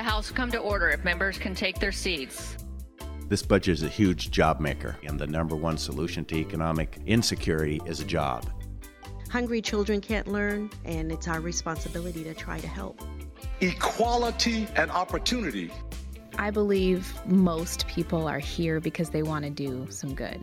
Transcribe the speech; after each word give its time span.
the 0.00 0.04
House 0.04 0.30
come 0.30 0.50
to 0.50 0.56
order 0.56 0.88
if 0.88 1.04
members 1.04 1.36
can 1.36 1.54
take 1.54 1.78
their 1.78 1.92
seats. 1.92 2.56
This 3.28 3.42
budget 3.42 3.74
is 3.74 3.82
a 3.82 3.88
huge 3.88 4.30
job 4.30 4.58
maker, 4.58 4.96
and 5.02 5.20
the 5.20 5.26
number 5.26 5.54
one 5.54 5.76
solution 5.76 6.24
to 6.24 6.36
economic 6.36 6.96
insecurity 7.04 7.82
is 7.84 8.00
a 8.00 8.06
job. 8.06 8.46
Hungry 9.28 9.60
children 9.60 10.00
can't 10.00 10.26
learn, 10.26 10.70
and 10.86 11.12
it's 11.12 11.28
our 11.28 11.42
responsibility 11.42 12.24
to 12.24 12.32
try 12.32 12.58
to 12.58 12.66
help. 12.66 13.02
Equality 13.60 14.66
and 14.74 14.90
opportunity. 14.90 15.70
I 16.38 16.50
believe 16.50 17.12
most 17.26 17.86
people 17.86 18.26
are 18.26 18.38
here 18.38 18.80
because 18.80 19.10
they 19.10 19.22
want 19.22 19.44
to 19.44 19.50
do 19.50 19.86
some 19.90 20.14
good. 20.14 20.40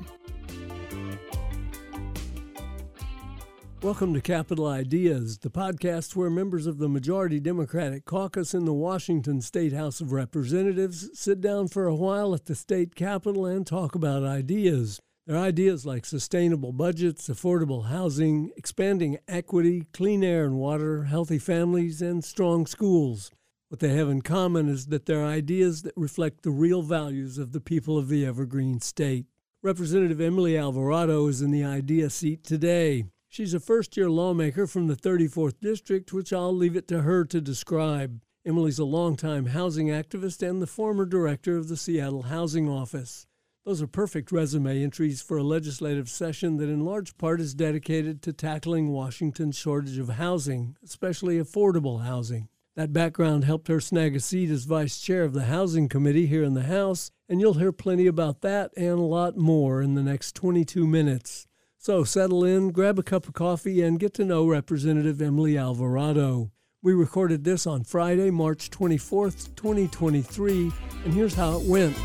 Welcome 3.84 4.16
to 4.16 4.22
Capitol 4.22 4.66
Ideas, 4.66 5.38
the 5.38 5.52
podcast 5.52 6.16
where 6.16 6.32
members 6.32 6.66
of 6.66 6.80
the 6.80 6.90
majority 6.90 7.40
Democratic 7.40 8.06
caucus 8.06 8.56
in 8.56 8.66
the 8.66 8.74
Washington 8.74 9.40
State 9.40 9.72
House 9.72 10.02
of 10.02 10.12
Representatives 10.12 11.12
sit 11.14 11.42
down 11.42 11.68
for 11.68 11.86
a 11.86 11.94
while 11.94 12.34
at 12.34 12.46
the 12.46 12.56
state 12.56 12.96
capitol 12.96 13.46
and 13.46 13.68
talk 13.68 13.94
about 13.94 14.24
ideas. 14.24 15.00
Their 15.28 15.38
ideas 15.38 15.86
like 15.86 16.06
sustainable 16.06 16.74
budgets, 16.74 17.30
affordable 17.30 17.86
housing, 17.86 18.50
expanding 18.58 19.20
equity, 19.28 19.86
clean 19.94 20.24
air 20.24 20.46
and 20.46 20.56
water, 20.56 21.04
healthy 21.04 21.38
families, 21.38 22.02
and 22.02 22.26
strong 22.26 22.66
schools. 22.66 23.30
What 23.70 23.80
they 23.80 23.96
have 23.96 24.10
in 24.10 24.24
common 24.24 24.70
is 24.70 24.88
that 24.88 25.06
they're 25.06 25.24
ideas 25.24 25.84
that 25.84 25.94
reflect 25.96 26.42
the 26.42 26.50
real 26.50 26.82
values 26.82 27.38
of 27.38 27.52
the 27.52 27.62
people 27.62 28.00
of 28.00 28.10
the 28.10 28.26
Evergreen 28.26 28.82
State. 28.82 29.28
Representative 29.62 30.20
Emily 30.20 30.58
Alvarado 30.58 31.28
is 31.28 31.44
in 31.44 31.52
the 31.52 31.64
idea 31.64 32.10
seat 32.10 32.44
today. 32.44 33.06
She's 33.30 33.54
a 33.54 33.60
first 33.60 33.98
year 33.98 34.10
lawmaker 34.10 34.68
from 34.68 34.88
the 34.88 34.96
34th 34.96 35.60
District, 35.60 36.12
which 36.14 36.32
I'll 36.32 36.56
leave 36.56 36.76
it 36.76 36.88
to 36.88 37.02
her 37.02 37.26
to 37.26 37.42
describe. 37.42 38.22
Emily's 38.46 38.80
a 38.80 38.86
longtime 38.86 39.48
housing 39.48 39.88
activist 39.88 40.48
and 40.48 40.62
the 40.62 40.68
former 40.68 41.06
director 41.06 41.58
of 41.58 41.68
the 41.68 41.76
Seattle 41.76 42.24
Housing 42.24 42.70
Office. 42.70 43.28
Those 43.66 43.82
are 43.82 43.88
perfect 43.88 44.32
resume 44.32 44.82
entries 44.82 45.22
for 45.22 45.38
a 45.38 45.44
legislative 45.44 46.08
session 46.08 46.56
that, 46.56 46.70
in 46.70 46.86
large 46.86 47.18
part, 47.18 47.42
is 47.42 47.54
dedicated 47.54 48.22
to 48.22 48.32
tackling 48.32 48.94
Washington's 48.94 49.58
shortage 49.58 49.98
of 49.98 50.08
housing, 50.08 50.78
especially 50.82 51.38
affordable 51.38 52.06
housing. 52.06 52.48
That 52.78 52.94
background 52.94 53.44
helped 53.44 53.68
her 53.68 53.82
snag 53.82 54.16
a 54.16 54.22
seat 54.22 54.50
as 54.50 54.64
vice 54.64 55.02
chair 55.02 55.24
of 55.24 55.34
the 55.34 55.46
Housing 55.46 55.90
Committee 55.90 56.28
here 56.28 56.44
in 56.44 56.54
the 56.54 56.64
House, 56.64 57.12
and 57.28 57.42
you'll 57.42 57.56
hear 57.56 57.74
plenty 57.74 58.08
about 58.08 58.40
that 58.42 58.72
and 58.78 59.00
a 59.00 59.02
lot 59.02 59.36
more 59.36 59.82
in 59.82 59.96
the 59.96 60.04
next 60.04 60.34
22 60.36 60.88
minutes. 60.88 61.48
So 61.80 62.04
settle 62.04 62.44
in, 62.44 62.72
grab 62.72 62.98
a 62.98 63.04
cup 63.04 63.28
of 63.28 63.36
coffee, 63.36 63.84
and 63.84 64.00
get 64.00 64.12
to 64.16 64.26
know 64.26 64.48
Representative 64.48 65.22
Emily 65.22 65.60
Alvarado. 65.60 66.52
We 66.82 66.94
recorded 66.94 67.44
this 67.44 67.68
on 67.68 67.84
Friday, 67.84 68.32
March 68.32 68.72
24th, 68.72 69.56
2023, 69.56 70.72
and 71.06 71.14
here's 71.14 71.36
how 71.36 71.60
it 71.60 71.68
went. 71.68 71.96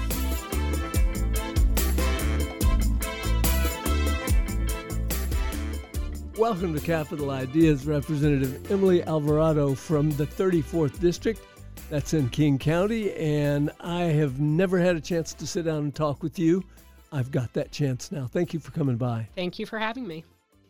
Welcome 6.37 6.75
to 6.75 6.81
Capitol 6.81 7.31
Ideas, 7.31 7.87
Representative 7.87 8.71
Emily 8.71 9.03
Alvarado 9.03 9.75
from 9.75 10.11
the 10.13 10.27
34th 10.27 11.01
District. 11.01 11.41
That's 11.89 12.13
in 12.13 12.29
King 12.29 12.59
County, 12.59 13.15
and 13.15 13.71
I 13.81 14.03
have 14.03 14.39
never 14.39 14.79
had 14.79 14.97
a 14.97 15.01
chance 15.01 15.33
to 15.33 15.47
sit 15.47 15.65
down 15.65 15.79
and 15.79 15.95
talk 15.95 16.23
with 16.23 16.39
you. 16.39 16.63
I've 17.13 17.31
got 17.31 17.53
that 17.53 17.71
chance 17.71 18.11
now. 18.11 18.27
Thank 18.27 18.55
you 18.55 18.61
for 18.61 18.73
coming 18.73 18.97
by. 18.97 19.29
Thank 19.35 19.59
you 19.59 19.67
for 19.67 19.79
having 19.79 20.07
me. 20.07 20.25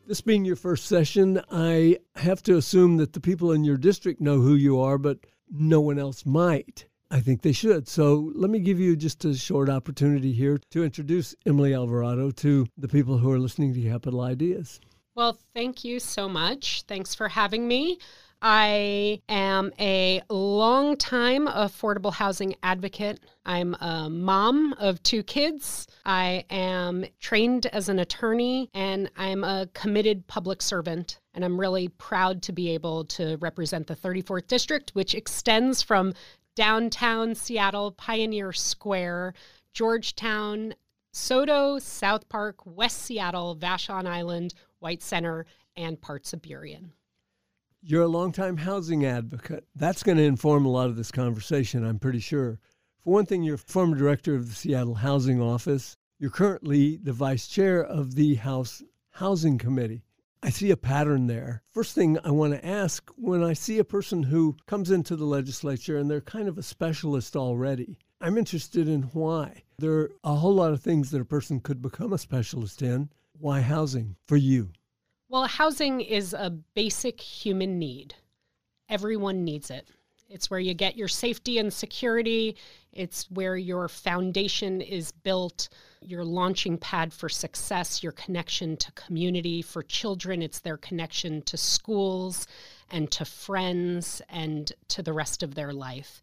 This 0.06 0.20
being 0.20 0.44
your 0.44 0.56
first 0.56 0.86
session, 0.86 1.40
I 1.50 1.98
have 2.16 2.42
to 2.42 2.56
assume 2.56 2.96
that 2.96 3.12
the 3.12 3.20
people 3.20 3.52
in 3.52 3.62
your 3.62 3.76
district 3.76 4.20
know 4.20 4.40
who 4.40 4.54
you 4.54 4.80
are, 4.80 4.98
but 4.98 5.18
no 5.48 5.80
one 5.80 5.98
else 5.98 6.26
might. 6.26 6.86
I 7.12 7.20
think 7.20 7.42
they 7.42 7.52
should. 7.52 7.86
So 7.86 8.32
let 8.34 8.50
me 8.50 8.58
give 8.58 8.80
you 8.80 8.96
just 8.96 9.24
a 9.24 9.34
short 9.34 9.68
opportunity 9.68 10.32
here 10.32 10.58
to 10.70 10.82
introduce 10.82 11.34
Emily 11.46 11.74
Alvarado 11.74 12.30
to 12.30 12.66
the 12.76 12.88
people 12.88 13.18
who 13.18 13.30
are 13.30 13.38
listening 13.38 13.74
to 13.74 13.82
Capitol 13.82 14.22
Ideas. 14.22 14.80
Well, 15.14 15.38
thank 15.54 15.84
you 15.84 16.00
so 16.00 16.28
much. 16.28 16.84
Thanks 16.88 17.14
for 17.14 17.28
having 17.28 17.68
me. 17.68 17.98
I 18.44 19.20
am 19.28 19.72
a 19.78 20.20
long-time 20.28 21.46
affordable 21.46 22.12
housing 22.12 22.56
advocate. 22.64 23.20
I'm 23.46 23.74
a 23.74 24.10
mom 24.10 24.72
of 24.80 25.00
two 25.04 25.22
kids. 25.22 25.86
I 26.04 26.44
am 26.50 27.04
trained 27.20 27.66
as 27.66 27.88
an 27.88 28.00
attorney 28.00 28.68
and 28.74 29.08
I'm 29.16 29.44
a 29.44 29.68
committed 29.74 30.26
public 30.26 30.60
servant. 30.60 31.20
And 31.34 31.44
I'm 31.44 31.58
really 31.58 31.86
proud 31.86 32.42
to 32.42 32.52
be 32.52 32.70
able 32.70 33.04
to 33.04 33.36
represent 33.36 33.86
the 33.86 33.94
34th 33.94 34.48
District, 34.48 34.90
which 34.90 35.14
extends 35.14 35.80
from 35.80 36.12
downtown 36.56 37.36
Seattle, 37.36 37.92
Pioneer 37.92 38.52
Square, 38.52 39.34
Georgetown, 39.72 40.74
SoDo, 41.14 41.80
South 41.80 42.28
Park, 42.28 42.56
West 42.66 43.02
Seattle, 43.02 43.54
Vashon 43.54 44.06
Island, 44.06 44.52
White 44.80 45.02
Center, 45.02 45.46
and 45.76 46.00
parts 46.00 46.32
of 46.32 46.42
Burien. 46.42 46.90
You're 47.84 48.02
a 48.02 48.08
longtime 48.08 48.58
housing 48.58 49.04
advocate. 49.04 49.66
That's 49.74 50.04
going 50.04 50.16
to 50.16 50.22
inform 50.22 50.64
a 50.64 50.70
lot 50.70 50.88
of 50.88 50.94
this 50.94 51.10
conversation, 51.10 51.84
I'm 51.84 51.98
pretty 51.98 52.20
sure. 52.20 52.60
For 53.02 53.12
one 53.12 53.26
thing, 53.26 53.42
you're 53.42 53.56
former 53.56 53.96
director 53.96 54.36
of 54.36 54.48
the 54.48 54.54
Seattle 54.54 54.94
Housing 54.94 55.42
Office. 55.42 55.96
You're 56.16 56.30
currently 56.30 56.96
the 56.98 57.12
vice 57.12 57.48
chair 57.48 57.84
of 57.84 58.14
the 58.14 58.36
House 58.36 58.84
Housing 59.10 59.58
Committee. 59.58 60.04
I 60.44 60.50
see 60.50 60.70
a 60.70 60.76
pattern 60.76 61.26
there. 61.26 61.64
First 61.72 61.96
thing 61.96 62.20
I 62.22 62.30
want 62.30 62.52
to 62.52 62.64
ask 62.64 63.10
when 63.16 63.42
I 63.42 63.52
see 63.52 63.80
a 63.80 63.84
person 63.84 64.22
who 64.22 64.56
comes 64.68 64.92
into 64.92 65.16
the 65.16 65.24
legislature 65.24 65.98
and 65.98 66.08
they're 66.08 66.20
kind 66.20 66.46
of 66.46 66.58
a 66.58 66.62
specialist 66.62 67.34
already, 67.34 67.98
I'm 68.20 68.38
interested 68.38 68.86
in 68.86 69.02
why. 69.12 69.64
There 69.78 69.92
are 69.92 70.10
a 70.22 70.36
whole 70.36 70.54
lot 70.54 70.72
of 70.72 70.82
things 70.82 71.10
that 71.10 71.20
a 71.20 71.24
person 71.24 71.58
could 71.58 71.82
become 71.82 72.12
a 72.12 72.18
specialist 72.18 72.80
in. 72.80 73.10
Why 73.40 73.60
housing 73.60 74.14
for 74.28 74.36
you? 74.36 74.70
Well, 75.32 75.46
housing 75.46 76.02
is 76.02 76.34
a 76.34 76.50
basic 76.50 77.18
human 77.18 77.78
need. 77.78 78.14
Everyone 78.90 79.44
needs 79.44 79.70
it. 79.70 79.88
It's 80.28 80.50
where 80.50 80.60
you 80.60 80.74
get 80.74 80.94
your 80.94 81.08
safety 81.08 81.56
and 81.56 81.72
security. 81.72 82.58
It's 82.92 83.30
where 83.30 83.56
your 83.56 83.88
foundation 83.88 84.82
is 84.82 85.10
built, 85.10 85.70
your 86.02 86.22
launching 86.22 86.76
pad 86.76 87.14
for 87.14 87.30
success, 87.30 88.02
your 88.02 88.12
connection 88.12 88.76
to 88.76 88.92
community. 88.92 89.62
For 89.62 89.82
children, 89.82 90.42
it's 90.42 90.60
their 90.60 90.76
connection 90.76 91.40
to 91.42 91.56
schools 91.56 92.46
and 92.90 93.10
to 93.12 93.24
friends 93.24 94.20
and 94.28 94.70
to 94.88 95.02
the 95.02 95.14
rest 95.14 95.42
of 95.42 95.54
their 95.54 95.72
life. 95.72 96.20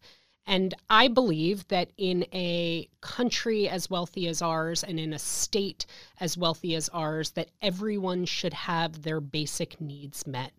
And 0.50 0.74
I 0.90 1.06
believe 1.06 1.68
that 1.68 1.92
in 1.96 2.26
a 2.34 2.88
country 3.00 3.68
as 3.68 3.88
wealthy 3.88 4.26
as 4.26 4.42
ours 4.42 4.82
and 4.82 4.98
in 4.98 5.12
a 5.12 5.18
state 5.20 5.86
as 6.18 6.36
wealthy 6.36 6.74
as 6.74 6.88
ours, 6.88 7.30
that 7.30 7.52
everyone 7.62 8.24
should 8.24 8.52
have 8.52 9.02
their 9.02 9.20
basic 9.20 9.80
needs 9.80 10.26
met. 10.26 10.50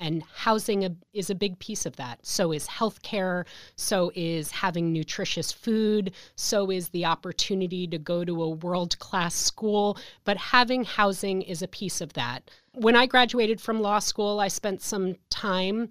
And 0.00 0.22
housing 0.34 0.98
is 1.12 1.28
a 1.28 1.34
big 1.34 1.58
piece 1.58 1.84
of 1.84 1.96
that. 1.96 2.24
So 2.26 2.52
is 2.52 2.66
healthcare. 2.66 3.44
So 3.76 4.10
is 4.14 4.50
having 4.50 4.92
nutritious 4.92 5.52
food. 5.52 6.12
So 6.36 6.70
is 6.70 6.88
the 6.88 7.04
opportunity 7.04 7.86
to 7.88 7.98
go 7.98 8.24
to 8.24 8.42
a 8.42 8.48
world 8.48 8.98
class 8.98 9.34
school. 9.34 9.98
But 10.24 10.38
having 10.38 10.84
housing 10.84 11.42
is 11.42 11.60
a 11.60 11.68
piece 11.68 12.00
of 12.00 12.14
that. 12.14 12.50
When 12.72 12.96
I 12.96 13.06
graduated 13.06 13.60
from 13.60 13.82
law 13.82 13.98
school, 13.98 14.40
I 14.40 14.48
spent 14.48 14.80
some 14.80 15.16
time 15.28 15.90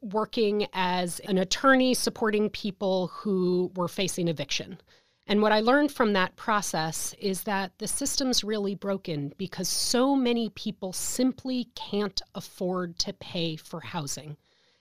working 0.00 0.66
as 0.72 1.20
an 1.20 1.38
attorney 1.38 1.94
supporting 1.94 2.50
people 2.50 3.08
who 3.08 3.70
were 3.76 3.88
facing 3.88 4.28
eviction. 4.28 4.78
And 5.26 5.42
what 5.42 5.52
I 5.52 5.60
learned 5.60 5.90
from 5.90 6.12
that 6.12 6.36
process 6.36 7.14
is 7.18 7.42
that 7.44 7.72
the 7.78 7.88
system's 7.88 8.44
really 8.44 8.76
broken 8.76 9.32
because 9.36 9.68
so 9.68 10.14
many 10.14 10.50
people 10.50 10.92
simply 10.92 11.68
can't 11.74 12.22
afford 12.34 12.98
to 13.00 13.12
pay 13.12 13.56
for 13.56 13.80
housing. 13.80 14.36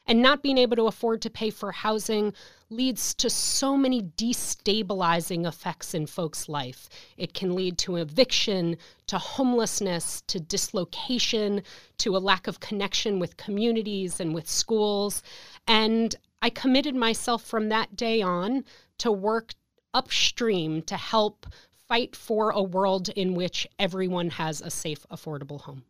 And 0.08 0.22
not 0.22 0.44
being 0.44 0.58
able 0.58 0.76
to 0.76 0.86
afford 0.88 1.22
to 1.24 1.30
pay 1.30 1.50
for 1.50 1.72
housing 1.72 2.34
leads 2.70 3.14
to 3.16 3.30
so 3.30 3.76
many 3.76 4.02
destabilizing 4.02 5.48
effects 5.48 5.94
in 5.94 6.06
folks' 6.06 6.48
life. 6.48 6.90
It 7.18 7.34
can 7.34 7.56
lead 7.56 7.78
to 7.80 7.96
eviction, 7.96 8.78
to 9.08 9.18
homelessness, 9.18 10.22
to 10.28 10.40
dislocation, 10.40 11.64
to 11.98 12.16
a 12.16 12.20
lack 12.20 12.48
of 12.48 12.60
connection 12.60 13.20
with 13.20 13.38
communities 13.38 14.20
and 14.20 14.34
with 14.36 14.50
schools. 14.50 15.24
And 15.68 16.16
I 16.42 16.50
committed 16.52 16.96
myself 16.96 17.44
from 17.44 17.70
that 17.70 17.96
day 17.96 18.22
on 18.22 18.64
to 19.00 19.12
work 19.12 19.54
upstream 19.94 20.82
to 20.84 20.98
help 20.98 21.48
fight 21.88 22.16
for 22.16 22.52
a 22.52 22.62
world 22.62 23.10
in 23.10 23.34
which 23.34 23.68
everyone 23.80 24.30
has 24.32 24.62
a 24.62 24.70
safe, 24.70 25.06
affordable 25.10 25.62
home. 25.62 25.84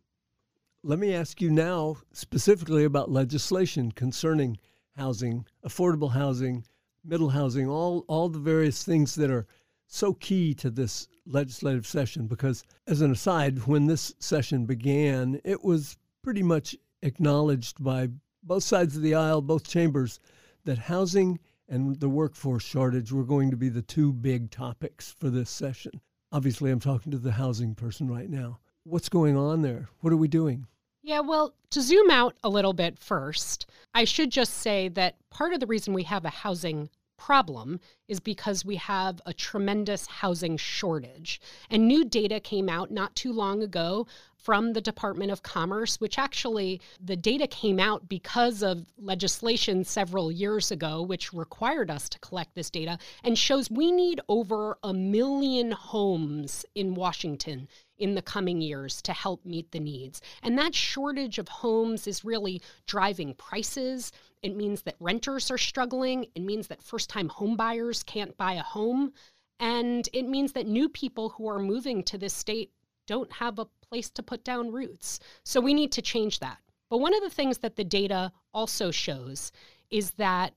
Let 0.88 1.00
me 1.00 1.12
ask 1.12 1.40
you 1.40 1.50
now 1.50 1.96
specifically 2.12 2.84
about 2.84 3.10
legislation 3.10 3.90
concerning 3.90 4.56
housing, 4.92 5.44
affordable 5.66 6.12
housing, 6.12 6.64
middle 7.04 7.30
housing, 7.30 7.68
all, 7.68 8.04
all 8.06 8.28
the 8.28 8.38
various 8.38 8.84
things 8.84 9.16
that 9.16 9.28
are 9.28 9.48
so 9.88 10.12
key 10.14 10.54
to 10.54 10.70
this 10.70 11.08
legislative 11.26 11.88
session. 11.88 12.28
Because, 12.28 12.62
as 12.86 13.00
an 13.00 13.10
aside, 13.10 13.66
when 13.66 13.88
this 13.88 14.14
session 14.20 14.64
began, 14.64 15.40
it 15.44 15.64
was 15.64 15.96
pretty 16.22 16.44
much 16.44 16.76
acknowledged 17.02 17.82
by 17.82 18.10
both 18.44 18.62
sides 18.62 18.94
of 18.94 19.02
the 19.02 19.16
aisle, 19.16 19.42
both 19.42 19.66
chambers, 19.66 20.20
that 20.66 20.78
housing 20.78 21.40
and 21.68 21.98
the 21.98 22.08
workforce 22.08 22.62
shortage 22.62 23.10
were 23.10 23.24
going 23.24 23.50
to 23.50 23.56
be 23.56 23.70
the 23.70 23.82
two 23.82 24.12
big 24.12 24.52
topics 24.52 25.10
for 25.18 25.30
this 25.30 25.50
session. 25.50 26.00
Obviously, 26.30 26.70
I'm 26.70 26.78
talking 26.78 27.10
to 27.10 27.18
the 27.18 27.32
housing 27.32 27.74
person 27.74 28.08
right 28.08 28.30
now. 28.30 28.60
What's 28.84 29.08
going 29.08 29.36
on 29.36 29.62
there? 29.62 29.88
What 29.98 30.12
are 30.12 30.16
we 30.16 30.28
doing? 30.28 30.64
Yeah, 31.06 31.20
well, 31.20 31.54
to 31.70 31.80
zoom 31.80 32.10
out 32.10 32.34
a 32.42 32.48
little 32.48 32.72
bit 32.72 32.98
first, 32.98 33.66
I 33.94 34.02
should 34.02 34.28
just 34.28 34.54
say 34.54 34.88
that 34.88 35.14
part 35.30 35.52
of 35.52 35.60
the 35.60 35.66
reason 35.68 35.94
we 35.94 36.02
have 36.02 36.24
a 36.24 36.30
housing 36.30 36.90
problem 37.16 37.78
is 38.08 38.18
because 38.18 38.64
we 38.64 38.74
have 38.74 39.20
a 39.24 39.32
tremendous 39.32 40.08
housing 40.08 40.56
shortage. 40.56 41.40
And 41.70 41.86
new 41.86 42.04
data 42.04 42.40
came 42.40 42.68
out 42.68 42.90
not 42.90 43.14
too 43.14 43.32
long 43.32 43.62
ago 43.62 44.08
from 44.36 44.72
the 44.72 44.80
Department 44.80 45.30
of 45.30 45.44
Commerce, 45.44 46.00
which 46.00 46.18
actually 46.18 46.80
the 47.00 47.16
data 47.16 47.46
came 47.46 47.78
out 47.78 48.08
because 48.08 48.64
of 48.64 48.86
legislation 48.98 49.84
several 49.84 50.32
years 50.32 50.72
ago, 50.72 51.02
which 51.02 51.32
required 51.32 51.88
us 51.88 52.08
to 52.08 52.18
collect 52.18 52.56
this 52.56 52.68
data 52.68 52.98
and 53.22 53.38
shows 53.38 53.70
we 53.70 53.92
need 53.92 54.20
over 54.28 54.76
a 54.82 54.92
million 54.92 55.70
homes 55.70 56.64
in 56.74 56.96
Washington 56.96 57.68
in 57.98 58.14
the 58.14 58.22
coming 58.22 58.60
years 58.60 59.00
to 59.02 59.12
help 59.12 59.44
meet 59.44 59.70
the 59.72 59.80
needs. 59.80 60.20
And 60.42 60.58
that 60.58 60.74
shortage 60.74 61.38
of 61.38 61.48
homes 61.48 62.06
is 62.06 62.24
really 62.24 62.62
driving 62.86 63.34
prices. 63.34 64.12
It 64.42 64.56
means 64.56 64.82
that 64.82 64.96
renters 65.00 65.50
are 65.50 65.58
struggling. 65.58 66.26
It 66.34 66.42
means 66.42 66.68
that 66.68 66.82
first 66.82 67.10
time 67.10 67.28
homebuyers 67.28 68.04
can't 68.04 68.36
buy 68.36 68.54
a 68.54 68.62
home. 68.62 69.12
And 69.58 70.08
it 70.12 70.28
means 70.28 70.52
that 70.52 70.66
new 70.66 70.88
people 70.88 71.30
who 71.30 71.48
are 71.48 71.58
moving 71.58 72.02
to 72.04 72.18
this 72.18 72.34
state 72.34 72.70
don't 73.06 73.32
have 73.32 73.58
a 73.58 73.66
place 73.88 74.10
to 74.10 74.22
put 74.22 74.44
down 74.44 74.72
roots. 74.72 75.20
So 75.44 75.60
we 75.60 75.74
need 75.74 75.92
to 75.92 76.02
change 76.02 76.40
that. 76.40 76.58
But 76.90 76.98
one 76.98 77.14
of 77.14 77.22
the 77.22 77.30
things 77.30 77.58
that 77.58 77.76
the 77.76 77.84
data 77.84 78.32
also 78.52 78.90
shows 78.90 79.52
is 79.90 80.12
that 80.12 80.54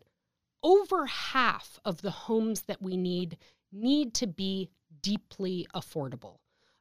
over 0.62 1.06
half 1.06 1.80
of 1.86 2.02
the 2.02 2.12
homes 2.12 2.64
that 2.64 2.82
we 2.82 2.98
need 2.98 3.38
need 3.72 4.14
to 4.16 4.28
be 4.28 4.70
deeply 5.02 5.68
affordable. 5.74 6.38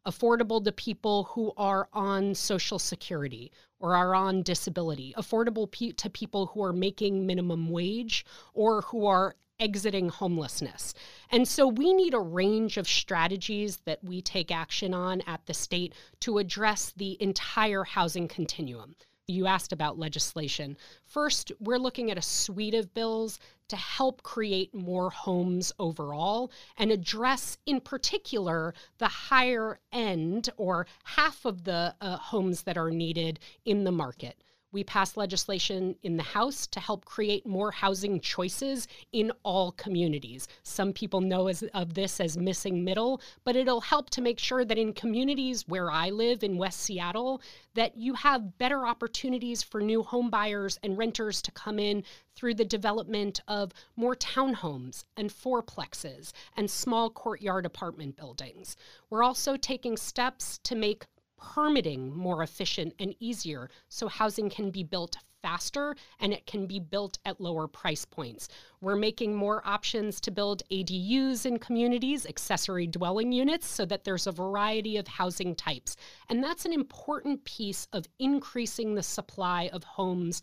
Affordable 0.09 0.65
to 0.65 0.73
people 0.73 1.25
who 1.25 1.53
are 1.59 1.87
on 1.93 2.35
Social 2.35 2.79
Security 2.79 3.53
or 3.79 3.95
are 3.95 4.15
on 4.15 4.43
disability, 4.43 5.13
affordable 5.19 5.71
pe- 5.71 5.93
to 5.93 6.09
people 6.09 6.47
who 6.47 6.65
are 6.65 6.73
making 6.73 7.27
minimum 7.27 7.69
wage 7.69 8.25
or 8.55 8.81
who 8.81 9.05
are 9.05 9.37
exiting 9.61 10.09
homelessness. 10.09 10.95
And 11.31 11.47
so 11.47 11.67
we 11.67 11.93
need 11.93 12.15
a 12.15 12.21
range 12.21 12.79
of 12.79 12.89
strategies 12.89 13.79
that 13.85 14.03
we 14.03 14.23
take 14.23 14.51
action 14.51 14.95
on 14.95 15.21
at 15.27 15.45
the 15.45 15.53
state 15.53 15.95
to 16.21 16.39
address 16.39 16.95
the 16.97 17.21
entire 17.21 17.85
housing 17.85 18.29
continuum. 18.29 18.97
You 19.31 19.47
asked 19.47 19.75
about 19.75 19.99
legislation. 19.99 20.79
First, 21.05 21.53
we're 21.61 21.79
looking 21.79 22.11
at 22.11 22.17
a 22.17 22.23
suite 22.23 22.73
of 22.73 22.95
bills 22.95 23.39
to 23.69 23.77
help 23.77 24.23
create 24.23 24.75
more 24.75 25.11
homes 25.11 25.71
overall 25.79 26.51
and 26.79 26.91
address, 26.91 27.59
in 27.67 27.83
particular, 27.83 28.73
the 28.97 29.09
higher 29.09 29.81
end 29.93 30.49
or 30.57 30.87
half 31.05 31.45
of 31.45 31.65
the 31.65 31.95
uh, 32.01 32.17
homes 32.17 32.63
that 32.63 32.79
are 32.79 32.91
needed 32.91 33.39
in 33.67 33.85
the 33.85 33.93
market. 33.93 34.43
We 34.71 34.85
passed 34.85 35.17
legislation 35.17 35.97
in 36.03 36.19
the 36.19 36.23
House 36.23 36.67
to 36.69 36.81
help 36.81 37.07
create 37.07 37.47
more 37.47 37.71
housing 37.71 38.21
choices 38.21 38.87
in 39.13 39.33
all 39.43 39.73
communities. 39.73 40.47
Some 40.63 40.93
people 40.93 41.23
know 41.23 41.49
as, 41.49 41.63
of 41.73 41.95
this 41.95 42.21
as 42.21 42.37
missing 42.37 42.85
middle, 42.85 43.23
but 43.45 43.57
it'll 43.57 43.81
help 43.81 44.11
to 44.11 44.21
make 44.21 44.39
sure 44.39 44.67
that 44.67 44.77
in 44.77 44.93
communities 44.93 45.67
where 45.67 45.91
I 45.91 46.11
live 46.11 46.45
in 46.45 46.59
West 46.59 46.81
Seattle, 46.81 47.41
that 47.75 47.97
you 47.97 48.13
have 48.13 48.59
better 48.59 48.87
opportunities 48.87 49.63
for 49.63 49.81
new 49.81 50.03
home 50.03 50.29
buyers 50.29 50.79
and 50.83 50.99
renters 50.99 51.41
to 51.43 51.53
come 51.53 51.79
in 51.79 52.05
through 52.35 52.55
the 52.55 52.65
development 52.65 53.41
of 53.49 53.73
more 53.97 54.15
townhomes 54.15 55.05
and 55.17 55.31
fourplexes 55.31 56.33
and 56.57 56.71
small 56.71 57.09
courtyard 57.09 57.65
apartment 57.65 58.17
buildings. 58.17 58.77
We're 59.09 59.23
also 59.23 59.57
taking 59.57 59.97
steps 59.97 60.59
to 60.65 60.75
make 60.75 61.07
permitting 61.39 62.15
more 62.15 62.43
efficient 62.43 62.95
and 62.99 63.15
easier 63.21 63.71
so 63.89 64.09
housing 64.09 64.51
can 64.51 64.71
be 64.71 64.83
built 64.83 65.17
faster 65.43 65.95
and 66.21 66.33
it 66.33 66.47
can 66.47 66.67
be 66.67 66.81
built 66.81 67.19
at 67.25 67.41
lower 67.41 67.67
price 67.67 68.05
points. 68.05 68.49
We're 68.81 68.97
making 68.97 69.35
more 69.35 69.67
options 69.67 70.21
to 70.23 70.31
build 70.31 70.63
ADUs 70.71 71.47
in 71.47 71.59
communities, 71.59 72.27
accessory 72.27 72.87
dwelling 72.87 73.33
units, 73.33 73.67
so 73.67 73.85
that 73.87 74.05
there's 74.05 74.27
a 74.27 74.33
variety 74.33 74.97
of 74.97 75.07
housing 75.07 75.55
types. 75.55 75.97
And 76.29 76.43
that's 76.43 76.65
an 76.65 76.73
important 76.73 77.45
piece 77.45 77.87
of 77.93 78.07
increasing 78.19 78.95
the 78.95 79.03
supply 79.03 79.71
of 79.73 79.85
homes 79.85 80.43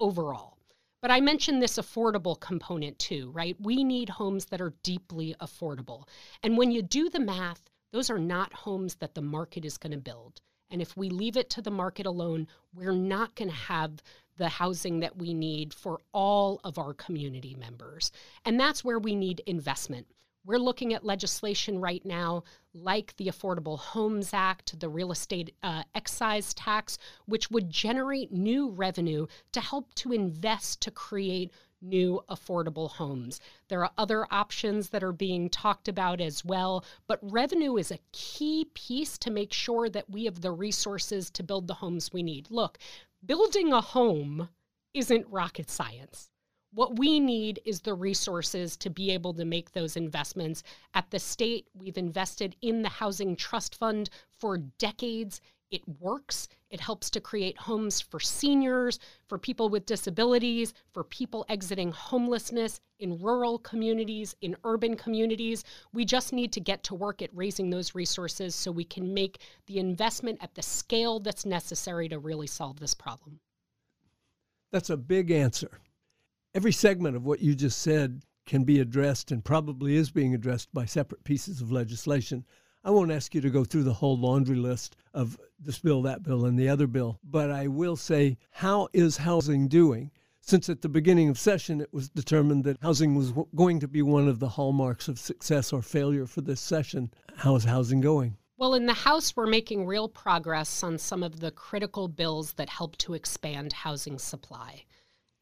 overall. 0.00 0.58
But 1.02 1.10
I 1.10 1.20
mentioned 1.20 1.62
this 1.62 1.78
affordable 1.78 2.38
component 2.40 2.98
too, 2.98 3.30
right? 3.32 3.56
We 3.60 3.84
need 3.84 4.08
homes 4.08 4.46
that 4.46 4.60
are 4.60 4.74
deeply 4.82 5.34
affordable. 5.40 6.08
And 6.42 6.56
when 6.56 6.70
you 6.70 6.82
do 6.82 7.10
the 7.10 7.20
math, 7.20 7.70
those 7.96 8.10
are 8.10 8.18
not 8.18 8.52
homes 8.52 8.96
that 8.96 9.14
the 9.14 9.22
market 9.22 9.64
is 9.64 9.78
going 9.78 9.92
to 9.92 9.96
build. 9.98 10.42
And 10.70 10.82
if 10.82 10.94
we 10.98 11.08
leave 11.08 11.38
it 11.38 11.48
to 11.50 11.62
the 11.62 11.70
market 11.70 12.04
alone, 12.04 12.46
we're 12.74 12.92
not 12.92 13.34
going 13.34 13.48
to 13.48 13.56
have 13.56 14.02
the 14.36 14.50
housing 14.50 15.00
that 15.00 15.16
we 15.16 15.32
need 15.32 15.72
for 15.72 16.00
all 16.12 16.60
of 16.62 16.76
our 16.76 16.92
community 16.92 17.56
members. 17.58 18.12
And 18.44 18.60
that's 18.60 18.84
where 18.84 18.98
we 18.98 19.14
need 19.14 19.40
investment. 19.46 20.08
We're 20.44 20.58
looking 20.58 20.92
at 20.92 21.06
legislation 21.06 21.80
right 21.80 22.04
now 22.04 22.44
like 22.74 23.16
the 23.16 23.28
Affordable 23.28 23.78
Homes 23.78 24.34
Act, 24.34 24.78
the 24.78 24.90
real 24.90 25.10
estate 25.10 25.54
uh, 25.62 25.82
excise 25.94 26.52
tax, 26.52 26.98
which 27.24 27.50
would 27.50 27.70
generate 27.70 28.30
new 28.30 28.68
revenue 28.68 29.26
to 29.52 29.60
help 29.62 29.94
to 29.94 30.12
invest 30.12 30.82
to 30.82 30.90
create 30.90 31.50
new 31.80 32.20
affordable 32.28 32.90
homes. 32.90 33.40
There 33.68 33.84
are 33.84 33.92
other 33.98 34.26
options 34.30 34.90
that 34.90 35.02
are 35.02 35.12
being 35.12 35.48
talked 35.48 35.88
about 35.88 36.20
as 36.20 36.44
well, 36.44 36.84
but 37.06 37.18
revenue 37.22 37.76
is 37.76 37.90
a 37.90 38.00
key 38.12 38.66
piece 38.74 39.18
to 39.18 39.30
make 39.30 39.52
sure 39.52 39.88
that 39.88 40.10
we 40.10 40.24
have 40.24 40.40
the 40.40 40.52
resources 40.52 41.30
to 41.30 41.42
build 41.42 41.66
the 41.66 41.74
homes 41.74 42.12
we 42.12 42.22
need. 42.22 42.50
Look, 42.50 42.78
building 43.24 43.72
a 43.72 43.80
home 43.80 44.48
isn't 44.94 45.26
rocket 45.28 45.70
science. 45.70 46.30
What 46.72 46.98
we 46.98 47.20
need 47.20 47.60
is 47.64 47.80
the 47.80 47.94
resources 47.94 48.76
to 48.78 48.90
be 48.90 49.10
able 49.10 49.32
to 49.34 49.44
make 49.44 49.72
those 49.72 49.96
investments. 49.96 50.62
At 50.92 51.10
the 51.10 51.18
state, 51.18 51.68
we've 51.74 51.96
invested 51.96 52.54
in 52.60 52.82
the 52.82 52.88
Housing 52.88 53.34
Trust 53.34 53.76
Fund 53.76 54.10
for 54.28 54.58
decades. 54.58 55.40
It 55.70 55.82
works. 56.00 56.48
It 56.70 56.80
helps 56.80 57.10
to 57.10 57.20
create 57.20 57.58
homes 57.58 58.00
for 58.00 58.20
seniors, 58.20 58.98
for 59.28 59.36
people 59.36 59.68
with 59.68 59.86
disabilities, 59.86 60.74
for 60.92 61.02
people 61.02 61.44
exiting 61.48 61.90
homelessness 61.90 62.80
in 63.00 63.18
rural 63.18 63.58
communities, 63.58 64.34
in 64.42 64.56
urban 64.64 64.96
communities. 64.96 65.64
We 65.92 66.04
just 66.04 66.32
need 66.32 66.52
to 66.52 66.60
get 66.60 66.82
to 66.84 66.94
work 66.94 67.20
at 67.20 67.34
raising 67.34 67.70
those 67.70 67.94
resources 67.94 68.54
so 68.54 68.70
we 68.70 68.84
can 68.84 69.12
make 69.12 69.40
the 69.66 69.78
investment 69.78 70.38
at 70.40 70.54
the 70.54 70.62
scale 70.62 71.18
that's 71.18 71.44
necessary 71.44 72.08
to 72.08 72.18
really 72.18 72.46
solve 72.46 72.78
this 72.78 72.94
problem. 72.94 73.40
That's 74.72 74.90
a 74.90 74.96
big 74.96 75.30
answer. 75.30 75.80
Every 76.54 76.72
segment 76.72 77.16
of 77.16 77.24
what 77.24 77.40
you 77.40 77.54
just 77.54 77.80
said 77.80 78.22
can 78.46 78.64
be 78.64 78.78
addressed 78.78 79.32
and 79.32 79.44
probably 79.44 79.96
is 79.96 80.10
being 80.10 80.34
addressed 80.34 80.72
by 80.72 80.84
separate 80.84 81.24
pieces 81.24 81.60
of 81.60 81.72
legislation. 81.72 82.44
I 82.86 82.90
won't 82.90 83.10
ask 83.10 83.34
you 83.34 83.40
to 83.40 83.50
go 83.50 83.64
through 83.64 83.82
the 83.82 83.92
whole 83.92 84.16
laundry 84.16 84.54
list 84.54 84.94
of 85.12 85.40
this 85.58 85.80
bill, 85.80 86.02
that 86.02 86.22
bill, 86.22 86.44
and 86.44 86.56
the 86.56 86.68
other 86.68 86.86
bill, 86.86 87.18
but 87.24 87.50
I 87.50 87.66
will 87.66 87.96
say, 87.96 88.38
how 88.52 88.86
is 88.92 89.16
housing 89.16 89.66
doing? 89.66 90.12
Since 90.40 90.68
at 90.68 90.82
the 90.82 90.88
beginning 90.88 91.28
of 91.28 91.36
session 91.36 91.80
it 91.80 91.92
was 91.92 92.08
determined 92.08 92.62
that 92.62 92.80
housing 92.80 93.16
was 93.16 93.32
going 93.56 93.80
to 93.80 93.88
be 93.88 94.02
one 94.02 94.28
of 94.28 94.38
the 94.38 94.50
hallmarks 94.50 95.08
of 95.08 95.18
success 95.18 95.72
or 95.72 95.82
failure 95.82 96.26
for 96.26 96.42
this 96.42 96.60
session, 96.60 97.10
how 97.34 97.56
is 97.56 97.64
housing 97.64 98.00
going? 98.00 98.36
Well, 98.56 98.74
in 98.74 98.86
the 98.86 98.94
House, 98.94 99.34
we're 99.34 99.48
making 99.48 99.84
real 99.84 100.08
progress 100.08 100.84
on 100.84 100.96
some 100.98 101.24
of 101.24 101.40
the 101.40 101.50
critical 101.50 102.06
bills 102.06 102.52
that 102.52 102.68
help 102.68 102.96
to 102.98 103.14
expand 103.14 103.72
housing 103.72 104.16
supply. 104.16 104.84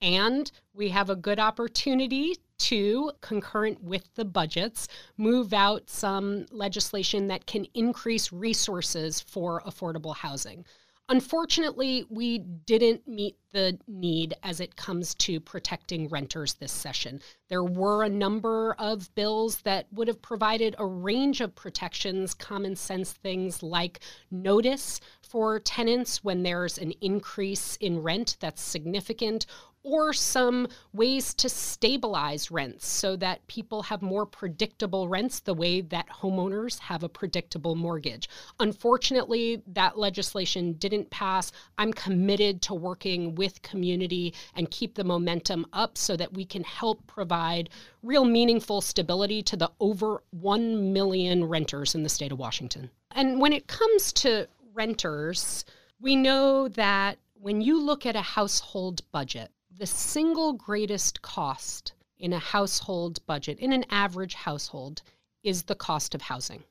And 0.04 0.52
we 0.74 0.90
have 0.90 1.08
a 1.08 1.16
good 1.16 1.40
opportunity 1.40 2.36
to, 2.58 3.10
concurrent 3.22 3.82
with 3.82 4.14
the 4.16 4.26
budgets, 4.26 4.86
move 5.16 5.54
out 5.54 5.88
some 5.88 6.44
legislation 6.50 7.28
that 7.28 7.46
can 7.46 7.66
increase 7.72 8.30
resources 8.30 9.22
for 9.22 9.62
affordable 9.62 10.14
housing. 10.14 10.66
Unfortunately, 11.10 12.06
we 12.08 12.38
didn't 12.38 13.06
meet 13.06 13.36
the 13.52 13.78
need 13.86 14.34
as 14.42 14.60
it 14.60 14.76
comes 14.76 15.14
to 15.16 15.38
protecting 15.38 16.08
renters 16.08 16.54
this 16.54 16.72
session. 16.72 17.20
There 17.48 17.64
were 17.64 18.04
a 18.04 18.08
number 18.08 18.74
of 18.78 19.14
bills 19.14 19.58
that 19.62 19.86
would 19.92 20.08
have 20.08 20.22
provided 20.22 20.74
a 20.78 20.86
range 20.86 21.42
of 21.42 21.54
protections, 21.54 22.32
common 22.32 22.74
sense 22.74 23.12
things 23.12 23.62
like 23.62 24.00
notice 24.30 25.00
for 25.20 25.60
tenants 25.60 26.24
when 26.24 26.42
there's 26.42 26.78
an 26.78 26.92
increase 27.02 27.76
in 27.76 28.02
rent 28.02 28.38
that's 28.40 28.62
significant, 28.62 29.44
or 29.84 30.14
some 30.14 30.66
ways 30.94 31.34
to 31.34 31.48
stabilize 31.48 32.50
rents 32.50 32.86
so 32.86 33.14
that 33.16 33.46
people 33.46 33.82
have 33.82 34.00
more 34.02 34.24
predictable 34.24 35.08
rents 35.08 35.40
the 35.40 35.54
way 35.54 35.82
that 35.82 36.08
homeowners 36.08 36.78
have 36.80 37.02
a 37.02 37.08
predictable 37.08 37.76
mortgage. 37.76 38.28
Unfortunately, 38.58 39.62
that 39.66 39.98
legislation 39.98 40.72
didn't 40.72 41.10
pass. 41.10 41.52
I'm 41.76 41.92
committed 41.92 42.62
to 42.62 42.74
working 42.74 43.34
with 43.34 43.60
community 43.60 44.34
and 44.56 44.70
keep 44.70 44.94
the 44.94 45.04
momentum 45.04 45.66
up 45.74 45.98
so 45.98 46.16
that 46.16 46.32
we 46.32 46.46
can 46.46 46.64
help 46.64 47.06
provide 47.06 47.68
real 48.02 48.24
meaningful 48.24 48.80
stability 48.80 49.42
to 49.42 49.56
the 49.56 49.70
over 49.80 50.22
1 50.30 50.92
million 50.94 51.44
renters 51.44 51.94
in 51.94 52.02
the 52.02 52.08
state 52.08 52.32
of 52.32 52.38
Washington. 52.38 52.90
And 53.10 53.38
when 53.38 53.52
it 53.52 53.66
comes 53.66 54.12
to 54.14 54.48
renters, 54.72 55.66
we 56.00 56.16
know 56.16 56.68
that 56.68 57.18
when 57.34 57.60
you 57.60 57.78
look 57.78 58.06
at 58.06 58.16
a 58.16 58.22
household 58.22 59.02
budget, 59.12 59.50
the 59.76 59.86
single 59.86 60.52
greatest 60.52 61.20
cost 61.20 61.94
in 62.16 62.32
a 62.32 62.38
household 62.38 63.18
budget, 63.26 63.58
in 63.58 63.72
an 63.72 63.84
average 63.90 64.34
household, 64.34 65.02
is 65.42 65.64
the 65.64 65.74
cost 65.74 66.14
of 66.14 66.22
housing. 66.22 66.62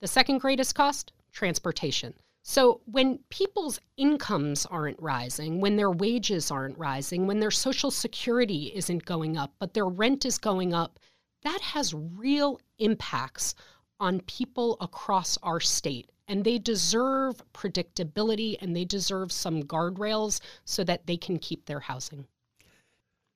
The 0.00 0.08
second 0.08 0.38
greatest 0.38 0.74
cost, 0.74 1.12
transportation. 1.32 2.14
So, 2.42 2.80
when 2.86 3.18
people's 3.28 3.78
incomes 3.98 4.64
aren't 4.64 5.02
rising, 5.02 5.60
when 5.60 5.76
their 5.76 5.90
wages 5.90 6.50
aren't 6.50 6.78
rising, 6.78 7.26
when 7.26 7.40
their 7.40 7.50
social 7.50 7.90
security 7.90 8.72
isn't 8.74 9.04
going 9.04 9.36
up, 9.36 9.52
but 9.58 9.74
their 9.74 9.86
rent 9.86 10.24
is 10.24 10.38
going 10.38 10.72
up, 10.72 10.98
that 11.42 11.60
has 11.60 11.92
real 11.92 12.58
impacts 12.78 13.54
on 14.00 14.20
people 14.22 14.78
across 14.80 15.36
our 15.42 15.60
state. 15.60 16.10
And 16.26 16.42
they 16.42 16.58
deserve 16.58 17.42
predictability 17.52 18.56
and 18.62 18.74
they 18.74 18.86
deserve 18.86 19.30
some 19.30 19.62
guardrails 19.62 20.40
so 20.64 20.84
that 20.84 21.06
they 21.06 21.18
can 21.18 21.38
keep 21.38 21.66
their 21.66 21.80
housing. 21.80 22.26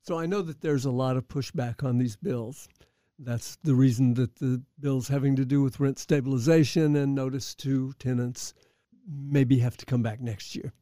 So 0.03 0.19
I 0.19 0.27
know 0.27 0.43
that 0.43 0.61
there's 0.61 0.87
a 0.87 0.91
lot 0.91 1.17
of 1.17 1.29
pushback 1.29 1.85
on 1.85 1.99
these 1.99 2.17
bills. 2.17 2.69
That's 3.19 3.57
the 3.63 3.75
reason 3.75 4.15
that 4.15 4.37
the 4.37 4.63
bills 4.79 5.09
having 5.09 5.37
to 5.37 5.45
do 5.45 5.63
with 5.63 5.79
rent 5.79 5.99
stabilization 5.99 6.97
and 6.97 7.15
notice 7.15 7.55
to 7.57 7.93
tenants 7.99 8.55
maybe 9.07 9.59
have 9.59 9.77
to 9.77 9.87
come 9.87 10.03
back 10.03 10.21
next 10.21 10.57
year. 10.57 10.73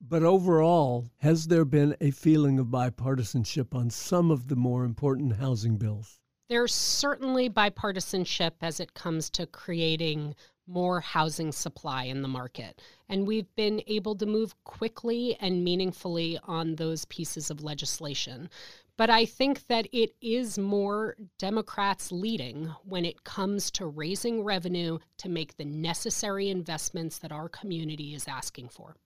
But 0.00 0.24
overall, 0.24 1.06
has 1.18 1.46
there 1.46 1.64
been 1.64 1.96
a 2.00 2.10
feeling 2.10 2.58
of 2.58 2.66
bipartisanship 2.66 3.74
on 3.74 3.88
some 3.90 4.30
of 4.30 4.48
the 4.48 4.56
more 4.56 4.84
important 4.84 5.36
housing 5.36 5.78
bills? 5.78 6.20
There's 6.48 6.74
certainly 6.74 7.48
bipartisanship 7.48 8.52
as 8.60 8.78
it 8.78 8.94
comes 8.94 9.30
to 9.30 9.46
creating 9.46 10.34
more 10.66 11.00
housing 11.00 11.52
supply 11.52 12.04
in 12.04 12.22
the 12.22 12.28
market. 12.28 12.80
And 13.08 13.26
we've 13.26 13.54
been 13.54 13.82
able 13.86 14.14
to 14.16 14.26
move 14.26 14.54
quickly 14.64 15.36
and 15.40 15.64
meaningfully 15.64 16.38
on 16.44 16.76
those 16.76 17.04
pieces 17.06 17.50
of 17.50 17.62
legislation. 17.62 18.48
But 18.96 19.10
I 19.10 19.26
think 19.26 19.66
that 19.66 19.86
it 19.92 20.14
is 20.22 20.58
more 20.58 21.16
Democrats 21.38 22.10
leading 22.10 22.72
when 22.84 23.04
it 23.04 23.24
comes 23.24 23.70
to 23.72 23.86
raising 23.86 24.42
revenue 24.42 24.98
to 25.18 25.28
make 25.28 25.56
the 25.56 25.66
necessary 25.66 26.48
investments 26.48 27.18
that 27.18 27.32
our 27.32 27.48
community 27.48 28.14
is 28.14 28.26
asking 28.26 28.70
for. 28.70 28.96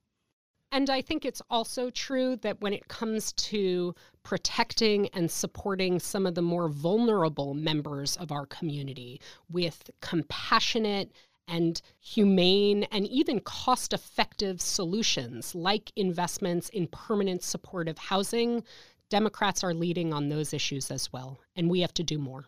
And 0.72 0.88
I 0.88 1.02
think 1.02 1.24
it's 1.24 1.42
also 1.50 1.90
true 1.90 2.36
that 2.36 2.60
when 2.60 2.72
it 2.72 2.86
comes 2.86 3.32
to 3.32 3.92
protecting 4.22 5.08
and 5.08 5.28
supporting 5.28 5.98
some 5.98 6.26
of 6.26 6.36
the 6.36 6.42
more 6.42 6.68
vulnerable 6.68 7.54
members 7.54 8.16
of 8.16 8.30
our 8.30 8.46
community 8.46 9.20
with 9.50 9.90
compassionate 10.00 11.10
and 11.50 11.82
humane 11.98 12.84
and 12.84 13.06
even 13.08 13.40
cost 13.40 13.92
effective 13.92 14.60
solutions 14.60 15.54
like 15.54 15.92
investments 15.96 16.68
in 16.70 16.86
permanent 16.86 17.42
supportive 17.42 17.98
housing, 17.98 18.62
Democrats 19.10 19.64
are 19.64 19.74
leading 19.74 20.12
on 20.12 20.28
those 20.28 20.54
issues 20.54 20.90
as 20.90 21.12
well. 21.12 21.40
And 21.56 21.68
we 21.68 21.80
have 21.80 21.92
to 21.94 22.04
do 22.04 22.18
more. 22.18 22.46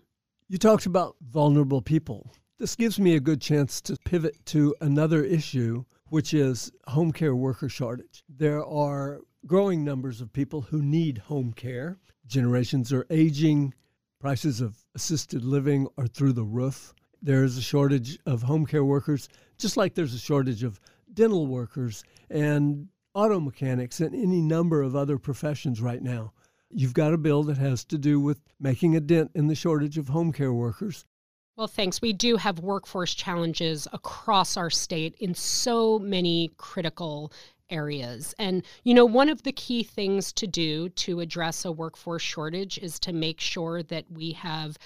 You 0.49 0.59
talked 0.59 0.87
about 0.87 1.17
vulnerable 1.21 1.83
people. 1.83 2.31
This 2.59 2.77
gives 2.77 3.01
me 3.01 3.17
a 3.17 3.21
good 3.21 3.41
chance 3.41 3.81
to 3.83 3.97
pivot 4.05 4.37
to 4.47 4.75
another 4.81 5.25
issue, 5.25 5.85
which 6.11 6.33
is 6.33 6.71
home 6.87 7.11
care 7.11 7.35
worker 7.35 7.69
shortage. 7.69 8.23
There 8.29 8.65
are 8.65 9.21
growing 9.47 9.83
numbers 9.83 10.21
of 10.21 10.33
people 10.33 10.61
who 10.61 10.81
need 10.81 11.19
home 11.19 11.53
care. 11.53 11.99
Generations 12.27 12.93
are 12.93 13.07
aging, 13.11 13.75
prices 14.21 14.61
of 14.61 14.77
assisted 14.95 15.45
living 15.45 15.89
are 15.99 16.07
through 16.07 16.35
the 16.35 16.45
roof 16.45 16.95
there 17.23 17.45
is 17.45 17.57
a 17.57 17.63
shortage 17.63 18.19
of 18.27 18.43
home 18.43 18.67
care 18.67 18.85
workers, 18.85 19.29
just 19.59 19.77
like 19.77 19.95
there's 19.95 20.15
a 20.15 20.19
shortage 20.19 20.65
of 20.65 20.81
dental 21.15 21.47
workers 21.47 22.03
and 22.29 22.89
auto 23.15 23.39
mechanics 23.39 24.01
and 24.01 24.15
any 24.15 24.41
number 24.41 24.83
of 24.83 24.97
other 24.97 25.19
professions 25.19 25.81
right 25.81 26.03
now. 26.03 26.33
You've 26.71 26.95
got 26.95 27.13
a 27.13 27.19
bill 27.19 27.43
that 27.45 27.59
has 27.59 27.85
to 27.87 27.99
do 27.99 28.19
with 28.19 28.41
making 28.59 28.97
a 28.97 29.01
dent 29.01 29.31
in 29.35 29.47
the 29.47 29.55
shortage 29.55 29.99
of 29.99 30.09
home 30.09 30.33
care 30.33 30.53
workers. 30.53 31.05
Well, 31.57 31.67
thanks. 31.67 32.01
We 32.01 32.15
do 32.15 32.37
have 32.39 32.61
workforce 32.61 33.13
challenges 33.13 33.87
across 33.93 34.57
our 34.57 34.71
state 34.71 35.15
in 35.21 35.35
so 35.35 35.99
many 35.99 36.51
critical 36.57 37.31
areas. 37.69 38.35
And, 38.39 38.65
you 38.85 38.95
know, 38.95 39.05
one 39.05 39.29
of 39.29 39.43
the 39.43 39.53
key 39.53 39.83
things 39.83 40.33
to 40.35 40.47
do 40.47 40.89
to 40.91 41.21
address 41.21 41.65
a 41.65 41.73
workforce 41.73 42.23
shortage 42.23 42.79
is 42.79 42.99
to 43.01 43.13
make 43.13 43.39
sure 43.39 43.83
that 43.83 44.11
we 44.11 44.33
have 44.33 44.79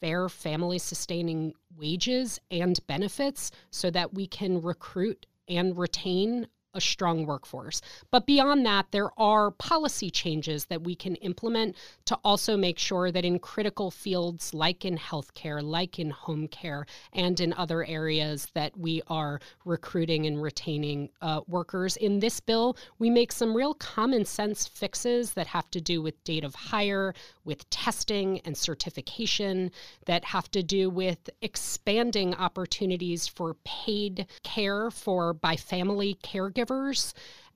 fair 0.00 0.28
family 0.28 0.78
sustaining 0.78 1.52
wages 1.76 2.40
and 2.50 2.78
benefits 2.86 3.50
so 3.70 3.90
that 3.90 4.14
we 4.14 4.26
can 4.26 4.60
recruit 4.60 5.26
and 5.48 5.76
retain 5.78 6.46
a 6.76 6.80
strong 6.80 7.26
workforce. 7.26 7.80
But 8.10 8.26
beyond 8.26 8.64
that, 8.66 8.86
there 8.90 9.10
are 9.18 9.50
policy 9.50 10.10
changes 10.10 10.66
that 10.66 10.82
we 10.82 10.94
can 10.94 11.16
implement 11.16 11.74
to 12.04 12.18
also 12.22 12.56
make 12.56 12.78
sure 12.78 13.10
that 13.10 13.24
in 13.24 13.38
critical 13.38 13.90
fields 13.90 14.52
like 14.52 14.84
in 14.84 14.98
healthcare, 14.98 15.62
like 15.62 15.98
in 15.98 16.10
home 16.10 16.48
care, 16.48 16.86
and 17.12 17.40
in 17.40 17.52
other 17.54 17.84
areas 17.84 18.48
that 18.54 18.76
we 18.76 19.02
are 19.08 19.40
recruiting 19.64 20.26
and 20.26 20.42
retaining 20.42 21.08
uh, 21.22 21.40
workers. 21.48 21.96
In 21.96 22.20
this 22.20 22.40
bill, 22.40 22.76
we 22.98 23.08
make 23.08 23.32
some 23.32 23.56
real 23.56 23.74
common 23.74 24.24
sense 24.24 24.66
fixes 24.66 25.32
that 25.32 25.46
have 25.46 25.70
to 25.70 25.80
do 25.80 26.02
with 26.02 26.22
date 26.24 26.44
of 26.44 26.54
hire, 26.54 27.14
with 27.44 27.68
testing 27.70 28.40
and 28.40 28.56
certification, 28.56 29.70
that 30.04 30.24
have 30.24 30.50
to 30.50 30.62
do 30.62 30.90
with 30.90 31.30
expanding 31.40 32.34
opportunities 32.34 33.26
for 33.26 33.54
paid 33.64 34.26
care 34.42 34.90
for 34.90 35.32
by 35.32 35.56
family 35.56 36.18
caregivers 36.22 36.65
caregivers. 36.66 37.12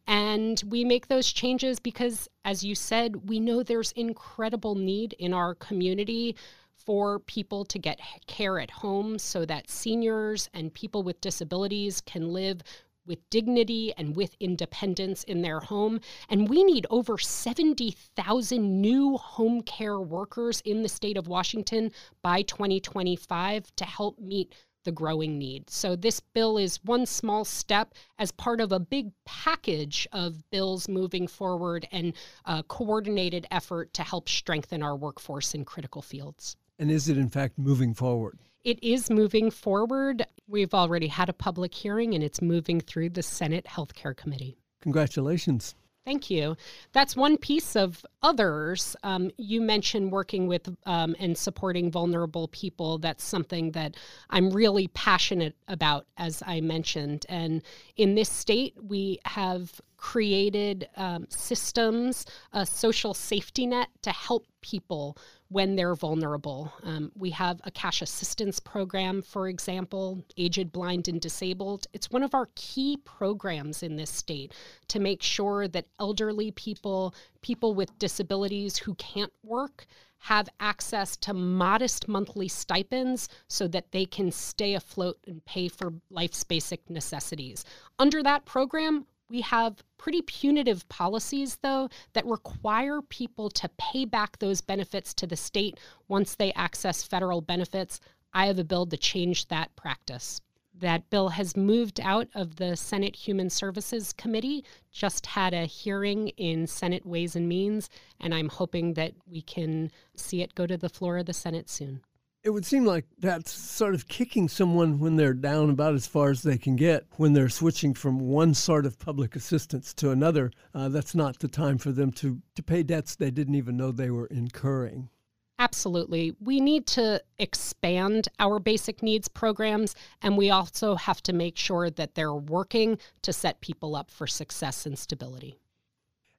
And 0.06 0.62
we 0.66 0.84
make 0.84 1.08
those 1.08 1.30
changes 1.30 1.78
because, 1.78 2.28
as 2.44 2.64
you 2.64 2.74
said, 2.74 3.28
we 3.28 3.38
know 3.38 3.62
there's 3.62 3.92
incredible 3.92 4.74
need 4.74 5.12
in 5.18 5.32
our 5.32 5.54
community 5.54 6.36
for 6.74 7.18
people 7.20 7.64
to 7.66 7.78
get 7.78 8.00
care 8.26 8.58
at 8.58 8.70
home 8.70 9.18
so 9.18 9.44
that 9.44 9.70
seniors 9.70 10.48
and 10.54 10.72
people 10.72 11.02
with 11.02 11.20
disabilities 11.20 12.00
can 12.00 12.32
live 12.32 12.62
with 13.06 13.28
dignity 13.30 13.92
and 13.96 14.16
with 14.16 14.34
independence 14.40 15.24
in 15.24 15.42
their 15.42 15.60
home. 15.60 16.00
And 16.28 16.48
we 16.48 16.64
need 16.64 16.86
over 16.90 17.18
70,000 17.18 18.80
new 18.80 19.16
home 19.16 19.62
care 19.62 20.00
workers 20.00 20.60
in 20.64 20.82
the 20.82 20.88
state 20.88 21.16
of 21.16 21.28
Washington 21.28 21.92
by 22.22 22.42
2025 22.42 23.74
to 23.76 23.84
help 23.84 24.18
meet 24.18 24.54
the 24.84 24.92
growing 24.92 25.38
need. 25.38 25.70
So, 25.70 25.96
this 25.96 26.20
bill 26.20 26.58
is 26.58 26.82
one 26.84 27.06
small 27.06 27.44
step 27.44 27.94
as 28.18 28.32
part 28.32 28.60
of 28.60 28.72
a 28.72 28.80
big 28.80 29.12
package 29.24 30.06
of 30.12 30.48
bills 30.50 30.88
moving 30.88 31.26
forward 31.26 31.86
and 31.92 32.12
a 32.44 32.62
coordinated 32.62 33.46
effort 33.50 33.92
to 33.94 34.02
help 34.02 34.28
strengthen 34.28 34.82
our 34.82 34.96
workforce 34.96 35.54
in 35.54 35.64
critical 35.64 36.02
fields. 36.02 36.56
And 36.78 36.90
is 36.90 37.08
it, 37.08 37.18
in 37.18 37.28
fact, 37.28 37.58
moving 37.58 37.94
forward? 37.94 38.38
It 38.64 38.82
is 38.82 39.10
moving 39.10 39.50
forward. 39.50 40.26
We've 40.46 40.74
already 40.74 41.06
had 41.06 41.28
a 41.28 41.32
public 41.32 41.74
hearing 41.74 42.14
and 42.14 42.22
it's 42.22 42.42
moving 42.42 42.80
through 42.80 43.10
the 43.10 43.22
Senate 43.22 43.64
Healthcare 43.64 44.14
Committee. 44.14 44.58
Congratulations. 44.82 45.74
Thank 46.06 46.30
you. 46.30 46.56
That's 46.92 47.14
one 47.14 47.36
piece 47.36 47.76
of 47.76 48.04
others. 48.22 48.96
Um, 49.02 49.30
you 49.36 49.60
mentioned 49.60 50.10
working 50.10 50.46
with 50.46 50.74
um, 50.86 51.14
and 51.18 51.36
supporting 51.36 51.90
vulnerable 51.90 52.48
people. 52.48 52.98
That's 52.98 53.22
something 53.22 53.72
that 53.72 53.96
I'm 54.30 54.50
really 54.50 54.88
passionate 54.88 55.54
about, 55.68 56.06
as 56.16 56.42
I 56.46 56.62
mentioned. 56.62 57.26
And 57.28 57.62
in 57.96 58.14
this 58.14 58.30
state, 58.30 58.74
we 58.82 59.18
have 59.26 59.78
created 60.00 60.88
um, 60.96 61.26
systems, 61.28 62.24
a 62.54 62.64
social 62.64 63.12
safety 63.12 63.66
net 63.66 63.88
to 64.00 64.10
help 64.10 64.46
people 64.62 65.14
when 65.48 65.76
they're 65.76 65.94
vulnerable. 65.94 66.72
Um, 66.82 67.12
we 67.14 67.28
have 67.30 67.60
a 67.64 67.70
cash 67.70 68.00
assistance 68.00 68.58
program, 68.58 69.20
for 69.20 69.46
example, 69.46 70.24
aged, 70.38 70.72
blind, 70.72 71.06
and 71.06 71.20
disabled. 71.20 71.86
It's 71.92 72.10
one 72.10 72.22
of 72.22 72.34
our 72.34 72.48
key 72.54 72.96
programs 73.04 73.82
in 73.82 73.96
this 73.96 74.08
state 74.08 74.54
to 74.88 75.00
make 75.00 75.22
sure 75.22 75.68
that 75.68 75.84
elderly 75.98 76.50
people, 76.52 77.14
people 77.42 77.74
with 77.74 77.98
disabilities 77.98 78.78
who 78.78 78.94
can't 78.94 79.32
work, 79.42 79.86
have 80.20 80.48
access 80.60 81.14
to 81.18 81.34
modest 81.34 82.08
monthly 82.08 82.48
stipends 82.48 83.28
so 83.48 83.68
that 83.68 83.92
they 83.92 84.06
can 84.06 84.32
stay 84.32 84.74
afloat 84.74 85.18
and 85.26 85.44
pay 85.44 85.68
for 85.68 85.92
life's 86.10 86.42
basic 86.42 86.88
necessities. 86.88 87.66
Under 87.98 88.22
that 88.22 88.46
program, 88.46 89.06
we 89.30 89.40
have 89.42 89.82
pretty 89.96 90.22
punitive 90.22 90.88
policies, 90.88 91.58
though, 91.62 91.88
that 92.12 92.26
require 92.26 93.00
people 93.00 93.48
to 93.50 93.70
pay 93.78 94.04
back 94.04 94.38
those 94.38 94.60
benefits 94.60 95.14
to 95.14 95.26
the 95.26 95.36
state 95.36 95.78
once 96.08 96.34
they 96.34 96.52
access 96.54 97.04
federal 97.04 97.40
benefits. 97.40 98.00
I 98.34 98.46
have 98.46 98.58
a 98.58 98.64
bill 98.64 98.86
to 98.86 98.96
change 98.96 99.48
that 99.48 99.74
practice. 99.76 100.40
That 100.74 101.08
bill 101.10 101.28
has 101.28 101.56
moved 101.56 102.00
out 102.00 102.28
of 102.34 102.56
the 102.56 102.76
Senate 102.76 103.14
Human 103.14 103.50
Services 103.50 104.12
Committee, 104.12 104.64
just 104.90 105.26
had 105.26 105.52
a 105.52 105.66
hearing 105.66 106.28
in 106.28 106.66
Senate 106.66 107.06
Ways 107.06 107.36
and 107.36 107.48
Means, 107.48 107.88
and 108.18 108.34
I'm 108.34 108.48
hoping 108.48 108.94
that 108.94 109.12
we 109.26 109.42
can 109.42 109.90
see 110.16 110.42
it 110.42 110.54
go 110.54 110.66
to 110.66 110.76
the 110.76 110.88
floor 110.88 111.18
of 111.18 111.26
the 111.26 111.32
Senate 111.32 111.68
soon. 111.68 112.02
It 112.42 112.50
would 112.50 112.64
seem 112.64 112.86
like 112.86 113.04
that's 113.18 113.52
sort 113.52 113.94
of 113.94 114.08
kicking 114.08 114.48
someone 114.48 114.98
when 114.98 115.16
they're 115.16 115.34
down 115.34 115.68
about 115.68 115.94
as 115.94 116.06
far 116.06 116.30
as 116.30 116.42
they 116.42 116.56
can 116.56 116.74
get, 116.74 117.04
when 117.16 117.34
they're 117.34 117.50
switching 117.50 117.92
from 117.92 118.18
one 118.18 118.54
sort 118.54 118.86
of 118.86 118.98
public 118.98 119.36
assistance 119.36 119.92
to 119.94 120.10
another. 120.10 120.50
Uh, 120.74 120.88
that's 120.88 121.14
not 121.14 121.38
the 121.38 121.48
time 121.48 121.76
for 121.76 121.92
them 121.92 122.10
to, 122.12 122.40
to 122.54 122.62
pay 122.62 122.82
debts 122.82 123.14
they 123.14 123.30
didn't 123.30 123.56
even 123.56 123.76
know 123.76 123.92
they 123.92 124.10
were 124.10 124.26
incurring. 124.26 125.10
Absolutely. 125.58 126.34
We 126.40 126.58
need 126.58 126.86
to 126.86 127.22
expand 127.38 128.28
our 128.38 128.58
basic 128.58 129.02
needs 129.02 129.28
programs, 129.28 129.94
and 130.22 130.38
we 130.38 130.48
also 130.48 130.94
have 130.94 131.22
to 131.24 131.34
make 131.34 131.58
sure 131.58 131.90
that 131.90 132.14
they're 132.14 132.32
working 132.32 132.98
to 133.20 133.34
set 133.34 133.60
people 133.60 133.94
up 133.94 134.10
for 134.10 134.26
success 134.26 134.86
and 134.86 134.98
stability. 134.98 135.58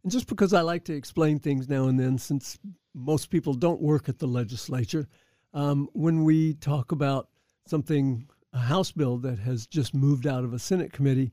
And 0.01 0.11
just 0.11 0.25
because 0.27 0.53
I 0.53 0.61
like 0.61 0.83
to 0.85 0.95
explain 0.95 1.37
things 1.37 1.69
now 1.69 1.87
and 1.87 1.99
then, 1.99 2.17
since 2.17 2.57
most 2.95 3.29
people 3.29 3.53
don't 3.53 3.79
work 3.79 4.09
at 4.09 4.17
the 4.17 4.27
legislature, 4.27 5.07
um, 5.53 5.89
when 5.93 6.23
we 6.23 6.53
talk 6.55 6.91
about 6.91 7.29
something, 7.67 8.27
a 8.53 8.59
House 8.59 8.91
bill 8.91 9.17
that 9.17 9.39
has 9.39 9.67
just 9.67 9.93
moved 9.93 10.27
out 10.27 10.43
of 10.43 10.53
a 10.53 10.59
Senate 10.59 10.93
committee, 10.93 11.31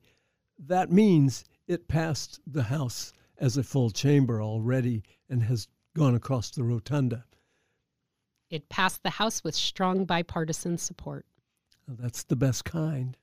that 0.58 0.90
means 0.90 1.44
it 1.66 1.88
passed 1.88 2.40
the 2.46 2.64
House 2.64 3.12
as 3.38 3.56
a 3.56 3.62
full 3.62 3.90
chamber 3.90 4.42
already 4.42 5.02
and 5.28 5.42
has 5.44 5.68
gone 5.94 6.14
across 6.14 6.50
the 6.50 6.64
rotunda. 6.64 7.25
It 8.50 8.68
passed 8.68 9.02
the 9.02 9.10
House 9.10 9.44
with 9.44 9.54
strong 9.54 10.04
bipartisan 10.04 10.78
support. 10.78 11.26
That's 11.87 12.25
the 12.25 12.37
best 12.37 12.64
kind. 12.64 13.16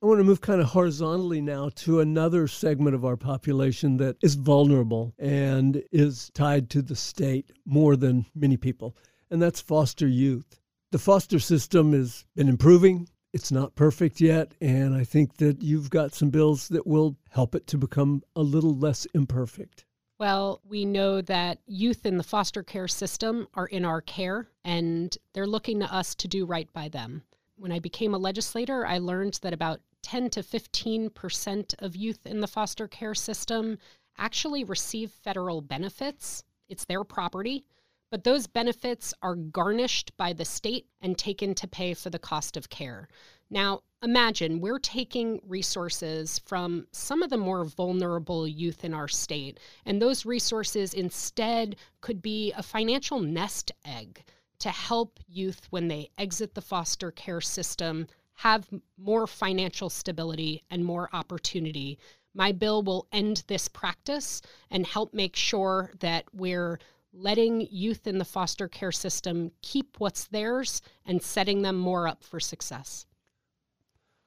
I 0.00 0.06
want 0.06 0.20
to 0.20 0.24
move 0.24 0.40
kind 0.40 0.60
of 0.60 0.68
horizontally 0.68 1.40
now 1.40 1.70
to 1.76 1.98
another 1.98 2.46
segment 2.46 2.94
of 2.94 3.04
our 3.04 3.16
population 3.16 3.96
that 3.96 4.16
is 4.22 4.36
vulnerable 4.36 5.12
and 5.18 5.82
is 5.90 6.30
tied 6.34 6.70
to 6.70 6.82
the 6.82 6.94
state 6.94 7.50
more 7.64 7.96
than 7.96 8.24
many 8.32 8.56
people, 8.56 8.96
and 9.30 9.40
that's 9.40 9.60
foster 9.60 10.06
youth. 10.06 10.60
The 10.90 10.98
foster 10.98 11.38
system 11.38 11.92
has 11.92 12.24
been 12.34 12.48
improving. 12.48 13.08
It's 13.32 13.52
not 13.52 13.74
perfect 13.74 14.20
yet, 14.20 14.52
and 14.60 14.94
I 14.94 15.04
think 15.04 15.36
that 15.36 15.62
you've 15.62 15.90
got 15.90 16.14
some 16.14 16.30
bills 16.30 16.68
that 16.68 16.86
will 16.86 17.16
help 17.30 17.54
it 17.54 17.66
to 17.68 17.78
become 17.78 18.22
a 18.34 18.42
little 18.42 18.74
less 18.74 19.06
imperfect. 19.14 19.84
Well, 20.18 20.60
we 20.64 20.84
know 20.84 21.20
that 21.20 21.58
youth 21.66 22.04
in 22.04 22.16
the 22.16 22.24
foster 22.24 22.64
care 22.64 22.88
system 22.88 23.46
are 23.54 23.66
in 23.66 23.84
our 23.84 24.00
care 24.00 24.48
and 24.64 25.16
they're 25.32 25.46
looking 25.46 25.78
to 25.78 25.94
us 25.94 26.16
to 26.16 26.26
do 26.26 26.44
right 26.44 26.72
by 26.72 26.88
them. 26.88 27.22
When 27.56 27.70
I 27.70 27.78
became 27.78 28.14
a 28.14 28.18
legislator, 28.18 28.84
I 28.84 28.98
learned 28.98 29.38
that 29.42 29.52
about 29.52 29.80
10 30.02 30.30
to 30.30 30.42
15% 30.42 31.74
of 31.78 31.94
youth 31.94 32.26
in 32.26 32.40
the 32.40 32.48
foster 32.48 32.88
care 32.88 33.14
system 33.14 33.78
actually 34.16 34.64
receive 34.64 35.12
federal 35.12 35.60
benefits. 35.60 36.42
It's 36.68 36.84
their 36.84 37.04
property, 37.04 37.64
but 38.10 38.24
those 38.24 38.46
benefits 38.46 39.12
are 39.22 39.34
garnished 39.34 40.16
by 40.16 40.32
the 40.32 40.44
state 40.44 40.86
and 41.00 41.16
taken 41.16 41.54
to 41.54 41.68
pay 41.68 41.94
for 41.94 42.10
the 42.10 42.18
cost 42.18 42.56
of 42.56 42.70
care. 42.70 43.08
Now, 43.50 43.82
imagine 44.02 44.60
we're 44.60 44.78
taking 44.78 45.40
resources 45.46 46.38
from 46.40 46.86
some 46.92 47.22
of 47.22 47.30
the 47.30 47.36
more 47.36 47.64
vulnerable 47.64 48.46
youth 48.46 48.84
in 48.84 48.94
our 48.94 49.08
state, 49.08 49.58
and 49.86 50.00
those 50.00 50.26
resources 50.26 50.94
instead 50.94 51.76
could 52.00 52.22
be 52.22 52.52
a 52.52 52.62
financial 52.62 53.20
nest 53.20 53.72
egg 53.84 54.24
to 54.58 54.70
help 54.70 55.20
youth 55.28 55.66
when 55.70 55.88
they 55.88 56.10
exit 56.18 56.54
the 56.54 56.60
foster 56.60 57.10
care 57.10 57.40
system 57.40 58.06
have 58.34 58.68
more 58.96 59.26
financial 59.26 59.90
stability 59.90 60.62
and 60.70 60.84
more 60.84 61.08
opportunity. 61.12 61.98
My 62.34 62.52
bill 62.52 62.82
will 62.82 63.08
end 63.10 63.42
this 63.48 63.66
practice 63.66 64.42
and 64.70 64.86
help 64.86 65.12
make 65.12 65.34
sure 65.34 65.90
that 65.98 66.24
we're 66.32 66.78
letting 67.12 67.66
youth 67.70 68.06
in 68.06 68.18
the 68.18 68.24
foster 68.24 68.68
care 68.68 68.92
system 68.92 69.50
keep 69.62 69.96
what's 69.98 70.26
theirs 70.26 70.82
and 71.04 71.22
setting 71.22 71.62
them 71.62 71.76
more 71.76 72.06
up 72.06 72.22
for 72.22 72.40
success. 72.40 73.06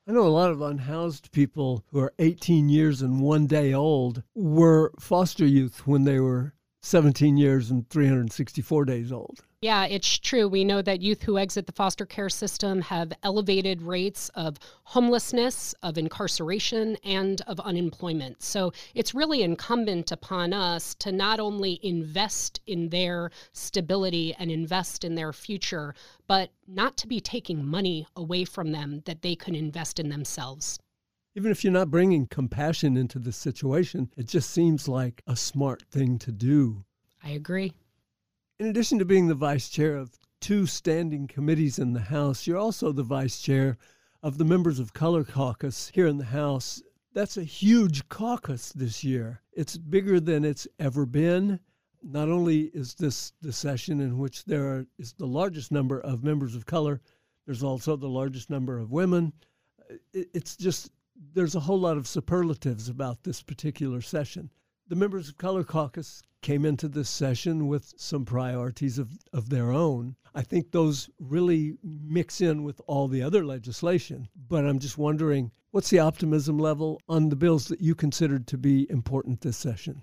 I 0.07 0.13
know 0.13 0.25
a 0.25 0.29
lot 0.29 0.51
of 0.51 0.61
unhoused 0.61 1.31
people 1.31 1.85
who 1.91 1.99
are 1.99 2.13
18 2.17 2.69
years 2.69 3.01
and 3.01 3.21
one 3.21 3.47
day 3.47 3.73
old 3.73 4.23
were 4.33 4.91
foster 4.99 5.45
youth 5.45 5.85
when 5.85 6.03
they 6.03 6.19
were 6.19 6.53
17 6.81 7.37
years 7.37 7.69
and 7.69 7.87
364 7.89 8.85
days 8.85 9.11
old. 9.11 9.45
Yeah, 9.61 9.85
it's 9.85 10.17
true. 10.17 10.47
We 10.47 10.63
know 10.63 10.81
that 10.81 11.03
youth 11.03 11.21
who 11.21 11.37
exit 11.37 11.67
the 11.67 11.71
foster 11.71 12.03
care 12.03 12.29
system 12.29 12.81
have 12.81 13.13
elevated 13.21 13.83
rates 13.83 14.29
of 14.29 14.57
homelessness, 14.85 15.75
of 15.83 15.99
incarceration, 15.99 16.97
and 17.03 17.39
of 17.41 17.59
unemployment. 17.59 18.41
So 18.41 18.73
it's 18.95 19.13
really 19.13 19.43
incumbent 19.43 20.11
upon 20.11 20.51
us 20.51 20.95
to 20.95 21.11
not 21.11 21.39
only 21.39 21.79
invest 21.83 22.59
in 22.65 22.89
their 22.89 23.29
stability 23.53 24.33
and 24.39 24.49
invest 24.49 25.03
in 25.03 25.13
their 25.13 25.31
future, 25.31 25.93
but 26.25 26.49
not 26.67 26.97
to 26.97 27.07
be 27.07 27.21
taking 27.21 27.63
money 27.63 28.07
away 28.15 28.45
from 28.45 28.71
them 28.71 29.03
that 29.05 29.21
they 29.21 29.35
can 29.35 29.53
invest 29.53 29.99
in 29.99 30.09
themselves. 30.09 30.79
Even 31.35 31.51
if 31.51 31.63
you're 31.63 31.71
not 31.71 31.91
bringing 31.91 32.25
compassion 32.25 32.97
into 32.97 33.19
the 33.19 33.31
situation, 33.31 34.09
it 34.17 34.25
just 34.25 34.49
seems 34.49 34.87
like 34.87 35.21
a 35.27 35.35
smart 35.35 35.83
thing 35.91 36.17
to 36.17 36.31
do. 36.31 36.83
I 37.23 37.29
agree. 37.29 37.73
In 38.61 38.67
addition 38.67 38.99
to 38.99 39.05
being 39.05 39.27
the 39.27 39.33
vice 39.33 39.69
chair 39.69 39.95
of 39.95 40.19
two 40.39 40.67
standing 40.67 41.25
committees 41.25 41.79
in 41.79 41.93
the 41.93 41.99
House, 41.99 42.45
you're 42.45 42.59
also 42.59 42.91
the 42.91 43.01
vice 43.01 43.41
chair 43.41 43.75
of 44.21 44.37
the 44.37 44.45
Members 44.45 44.77
of 44.77 44.93
Color 44.93 45.23
Caucus 45.23 45.89
here 45.95 46.05
in 46.05 46.19
the 46.19 46.25
House. 46.25 46.79
That's 47.11 47.37
a 47.37 47.43
huge 47.43 48.07
caucus 48.07 48.71
this 48.71 49.03
year. 49.03 49.41
It's 49.51 49.77
bigger 49.77 50.19
than 50.19 50.45
it's 50.45 50.67
ever 50.77 51.07
been. 51.07 51.59
Not 52.03 52.29
only 52.29 52.65
is 52.65 52.93
this 52.93 53.33
the 53.41 53.51
session 53.51 53.99
in 53.99 54.19
which 54.19 54.45
there 54.45 54.67
are, 54.67 54.85
is 54.99 55.13
the 55.13 55.25
largest 55.25 55.71
number 55.71 55.99
of 55.99 56.23
members 56.23 56.53
of 56.53 56.67
color, 56.67 57.01
there's 57.47 57.63
also 57.63 57.95
the 57.95 58.07
largest 58.07 58.51
number 58.51 58.77
of 58.77 58.91
women. 58.91 59.33
It's 60.13 60.55
just, 60.55 60.91
there's 61.33 61.55
a 61.55 61.61
whole 61.61 61.79
lot 61.79 61.97
of 61.97 62.07
superlatives 62.07 62.89
about 62.89 63.23
this 63.23 63.41
particular 63.41 64.01
session. 64.01 64.51
The 64.91 64.97
members 64.97 65.29
of 65.29 65.37
Color 65.37 65.63
Caucus 65.63 66.21
came 66.41 66.65
into 66.65 66.89
this 66.89 67.09
session 67.09 67.69
with 67.69 67.93
some 67.95 68.25
priorities 68.25 68.99
of, 68.99 69.19
of 69.31 69.47
their 69.47 69.71
own. 69.71 70.17
I 70.35 70.41
think 70.41 70.71
those 70.71 71.09
really 71.17 71.77
mix 71.81 72.41
in 72.41 72.63
with 72.65 72.81
all 72.87 73.07
the 73.07 73.23
other 73.23 73.45
legislation. 73.45 74.27
But 74.49 74.65
I'm 74.65 74.79
just 74.79 74.97
wondering 74.97 75.51
what's 75.69 75.91
the 75.91 75.99
optimism 75.99 76.59
level 76.59 76.99
on 77.07 77.29
the 77.29 77.37
bills 77.37 77.69
that 77.69 77.79
you 77.79 77.95
considered 77.95 78.47
to 78.47 78.57
be 78.57 78.85
important 78.91 79.39
this 79.39 79.55
session? 79.55 80.01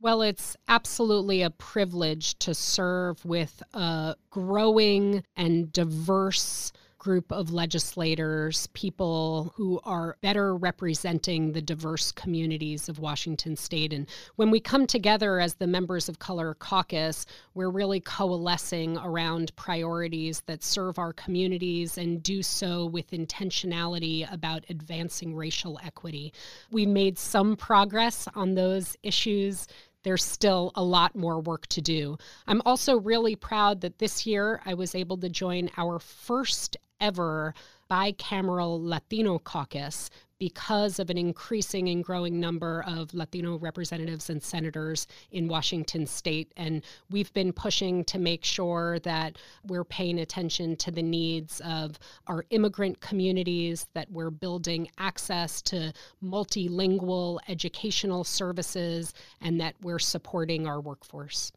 Well, 0.00 0.22
it's 0.22 0.56
absolutely 0.66 1.42
a 1.42 1.50
privilege 1.50 2.38
to 2.38 2.54
serve 2.54 3.22
with 3.26 3.62
a 3.74 4.16
growing 4.30 5.24
and 5.36 5.70
diverse 5.70 6.72
group 7.02 7.32
of 7.32 7.52
legislators, 7.52 8.68
people 8.74 9.52
who 9.56 9.80
are 9.82 10.16
better 10.20 10.54
representing 10.54 11.50
the 11.50 11.60
diverse 11.60 12.12
communities 12.12 12.88
of 12.88 13.00
Washington 13.00 13.56
state. 13.56 13.92
And 13.92 14.08
when 14.36 14.52
we 14.52 14.60
come 14.60 14.86
together 14.86 15.40
as 15.40 15.54
the 15.54 15.66
members 15.66 16.08
of 16.08 16.20
Color 16.20 16.54
Caucus, 16.54 17.26
we're 17.54 17.70
really 17.70 17.98
coalescing 17.98 18.96
around 18.98 19.54
priorities 19.56 20.42
that 20.46 20.62
serve 20.62 20.96
our 20.96 21.12
communities 21.12 21.98
and 21.98 22.22
do 22.22 22.40
so 22.40 22.86
with 22.86 23.10
intentionality 23.10 24.32
about 24.32 24.64
advancing 24.68 25.34
racial 25.34 25.80
equity. 25.82 26.32
We 26.70 26.86
made 26.86 27.18
some 27.18 27.56
progress 27.56 28.28
on 28.36 28.54
those 28.54 28.96
issues 29.02 29.66
there's 30.04 30.24
still 30.24 30.72
a 30.74 30.82
lot 30.82 31.14
more 31.14 31.40
work 31.40 31.66
to 31.68 31.80
do. 31.80 32.16
I'm 32.48 32.62
also 32.64 32.98
really 32.98 33.36
proud 33.36 33.80
that 33.82 33.98
this 33.98 34.26
year 34.26 34.60
I 34.64 34.74
was 34.74 34.94
able 34.94 35.16
to 35.18 35.28
join 35.28 35.70
our 35.76 35.98
first 36.00 36.76
ever 37.02 37.52
bicameral 37.90 38.82
Latino 38.82 39.38
caucus 39.38 40.08
because 40.38 40.98
of 40.98 41.08
an 41.10 41.18
increasing 41.18 41.88
and 41.88 42.02
growing 42.02 42.40
number 42.40 42.82
of 42.88 43.14
Latino 43.14 43.58
representatives 43.58 44.28
and 44.28 44.42
senators 44.42 45.06
in 45.30 45.46
Washington 45.46 46.04
state. 46.04 46.50
And 46.56 46.82
we've 47.10 47.32
been 47.32 47.52
pushing 47.52 48.02
to 48.06 48.18
make 48.18 48.44
sure 48.44 48.98
that 49.00 49.36
we're 49.68 49.84
paying 49.84 50.18
attention 50.18 50.74
to 50.76 50.90
the 50.90 51.02
needs 51.02 51.60
of 51.64 51.98
our 52.26 52.44
immigrant 52.50 53.00
communities, 53.00 53.86
that 53.94 54.10
we're 54.10 54.30
building 54.30 54.88
access 54.98 55.62
to 55.62 55.92
multilingual 56.24 57.38
educational 57.48 58.24
services, 58.24 59.14
and 59.40 59.60
that 59.60 59.74
we're 59.82 60.00
supporting 60.00 60.66
our 60.66 60.80
workforce. 60.80 61.52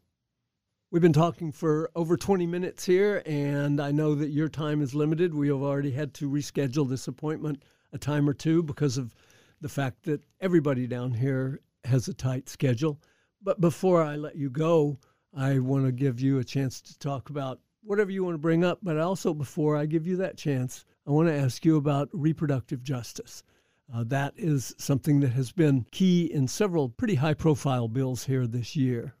We've 0.92 1.02
been 1.02 1.12
talking 1.12 1.50
for 1.50 1.90
over 1.96 2.16
20 2.16 2.46
minutes 2.46 2.84
here, 2.84 3.20
and 3.26 3.80
I 3.80 3.90
know 3.90 4.14
that 4.14 4.30
your 4.30 4.48
time 4.48 4.80
is 4.80 4.94
limited. 4.94 5.34
We 5.34 5.48
have 5.48 5.60
already 5.60 5.90
had 5.90 6.14
to 6.14 6.30
reschedule 6.30 6.88
this 6.88 7.08
appointment 7.08 7.64
a 7.92 7.98
time 7.98 8.28
or 8.28 8.32
two 8.32 8.62
because 8.62 8.96
of 8.96 9.12
the 9.60 9.68
fact 9.68 10.04
that 10.04 10.22
everybody 10.40 10.86
down 10.86 11.12
here 11.12 11.58
has 11.84 12.06
a 12.06 12.14
tight 12.14 12.48
schedule. 12.48 13.00
But 13.42 13.60
before 13.60 14.00
I 14.00 14.14
let 14.14 14.36
you 14.36 14.48
go, 14.48 14.96
I 15.36 15.58
want 15.58 15.86
to 15.86 15.92
give 15.92 16.20
you 16.20 16.38
a 16.38 16.44
chance 16.44 16.80
to 16.82 16.96
talk 17.00 17.30
about 17.30 17.58
whatever 17.82 18.12
you 18.12 18.22
want 18.22 18.34
to 18.34 18.38
bring 18.38 18.62
up. 18.62 18.78
But 18.80 18.96
also, 18.96 19.34
before 19.34 19.76
I 19.76 19.86
give 19.86 20.06
you 20.06 20.16
that 20.18 20.38
chance, 20.38 20.84
I 21.04 21.10
want 21.10 21.28
to 21.28 21.34
ask 21.34 21.64
you 21.64 21.78
about 21.78 22.10
reproductive 22.12 22.84
justice. 22.84 23.42
Uh, 23.92 24.04
that 24.06 24.34
is 24.36 24.72
something 24.78 25.18
that 25.18 25.32
has 25.32 25.50
been 25.50 25.84
key 25.90 26.26
in 26.32 26.46
several 26.46 26.88
pretty 26.90 27.16
high 27.16 27.34
profile 27.34 27.88
bills 27.88 28.26
here 28.26 28.46
this 28.46 28.76
year. 28.76 29.16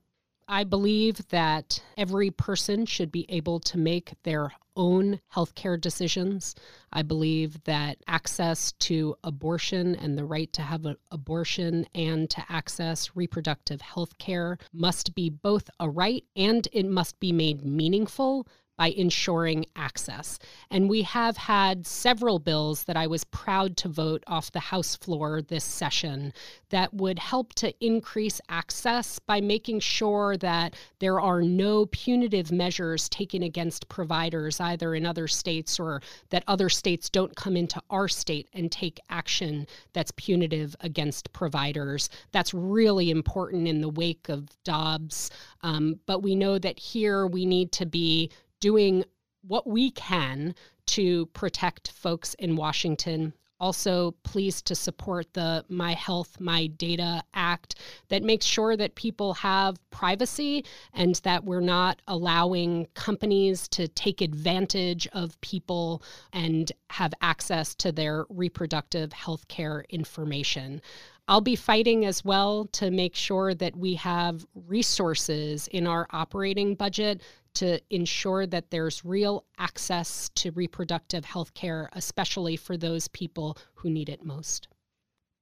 I 0.48 0.62
believe 0.64 1.28
that 1.28 1.82
every 1.96 2.30
person 2.30 2.86
should 2.86 3.10
be 3.10 3.26
able 3.28 3.58
to 3.60 3.78
make 3.78 4.14
their 4.22 4.52
own 4.76 5.20
healthcare 5.34 5.80
decisions. 5.80 6.54
I 6.92 7.02
believe 7.02 7.64
that 7.64 7.98
access 8.06 8.72
to 8.72 9.16
abortion 9.24 9.96
and 9.96 10.16
the 10.16 10.24
right 10.24 10.52
to 10.52 10.62
have 10.62 10.86
an 10.86 10.96
abortion 11.10 11.86
and 11.94 12.30
to 12.30 12.44
access 12.48 13.16
reproductive 13.16 13.80
health 13.80 14.18
care 14.18 14.58
must 14.72 15.14
be 15.14 15.30
both 15.30 15.68
a 15.80 15.88
right 15.88 16.24
and 16.36 16.68
it 16.72 16.86
must 16.86 17.18
be 17.18 17.32
made 17.32 17.64
meaningful 17.64 18.46
by 18.76 18.88
ensuring 18.88 19.66
access. 19.74 20.38
And 20.70 20.88
we 20.88 21.02
have 21.02 21.36
had 21.36 21.86
several 21.86 22.38
bills 22.38 22.84
that 22.84 22.96
I 22.96 23.06
was 23.06 23.24
proud 23.24 23.76
to 23.78 23.88
vote 23.88 24.22
off 24.26 24.52
the 24.52 24.60
House 24.60 24.96
floor 24.96 25.42
this 25.42 25.64
session 25.64 26.32
that 26.70 26.92
would 26.92 27.18
help 27.18 27.54
to 27.54 27.72
increase 27.84 28.40
access 28.48 29.18
by 29.18 29.40
making 29.40 29.80
sure 29.80 30.36
that 30.38 30.74
there 30.98 31.20
are 31.20 31.42
no 31.42 31.86
punitive 31.86 32.52
measures 32.52 33.08
taken 33.08 33.42
against 33.42 33.88
providers, 33.88 34.60
either 34.60 34.94
in 34.94 35.06
other 35.06 35.28
states 35.28 35.78
or 35.78 36.02
that 36.30 36.44
other 36.46 36.68
states 36.68 37.08
don't 37.08 37.34
come 37.36 37.56
into 37.56 37.80
our 37.90 38.08
state 38.08 38.48
and 38.52 38.70
take 38.70 39.00
action 39.10 39.66
that's 39.92 40.10
punitive 40.12 40.76
against 40.80 41.32
providers. 41.32 42.08
That's 42.32 42.52
really 42.52 43.10
important 43.10 43.68
in 43.68 43.80
the 43.80 43.88
wake 43.88 44.28
of 44.28 44.48
Dobbs. 44.64 45.30
Um, 45.62 46.00
but 46.06 46.22
we 46.22 46.34
know 46.34 46.58
that 46.58 46.78
here 46.78 47.26
we 47.26 47.46
need 47.46 47.72
to 47.72 47.86
be 47.86 48.30
doing 48.60 49.04
what 49.42 49.66
we 49.66 49.90
can 49.90 50.54
to 50.86 51.26
protect 51.26 51.90
folks 51.90 52.34
in 52.34 52.56
Washington. 52.56 53.32
Also, 53.58 54.10
pleased 54.22 54.66
to 54.66 54.74
support 54.74 55.32
the 55.32 55.64
My 55.70 55.94
Health, 55.94 56.38
My 56.38 56.66
Data 56.66 57.22
Act 57.32 57.76
that 58.08 58.22
makes 58.22 58.44
sure 58.44 58.76
that 58.76 58.96
people 58.96 59.32
have 59.32 59.78
privacy 59.88 60.66
and 60.92 61.14
that 61.24 61.44
we're 61.44 61.60
not 61.60 62.02
allowing 62.06 62.86
companies 62.92 63.66
to 63.68 63.88
take 63.88 64.20
advantage 64.20 65.08
of 65.14 65.40
people 65.40 66.02
and 66.34 66.70
have 66.90 67.14
access 67.22 67.74
to 67.76 67.92
their 67.92 68.26
reproductive 68.28 69.14
health 69.14 69.48
care 69.48 69.86
information. 69.88 70.82
I'll 71.28 71.40
be 71.40 71.56
fighting 71.56 72.04
as 72.04 72.24
well 72.24 72.66
to 72.72 72.90
make 72.90 73.16
sure 73.16 73.52
that 73.54 73.74
we 73.74 73.94
have 73.94 74.46
resources 74.54 75.66
in 75.68 75.86
our 75.86 76.06
operating 76.10 76.76
budget 76.76 77.20
to 77.54 77.80
ensure 77.90 78.46
that 78.46 78.70
there's 78.70 79.04
real 79.04 79.44
access 79.58 80.30
to 80.36 80.52
reproductive 80.52 81.24
health 81.24 81.52
care, 81.54 81.88
especially 81.94 82.56
for 82.56 82.76
those 82.76 83.08
people 83.08 83.58
who 83.74 83.90
need 83.90 84.08
it 84.08 84.24
most. 84.24 84.68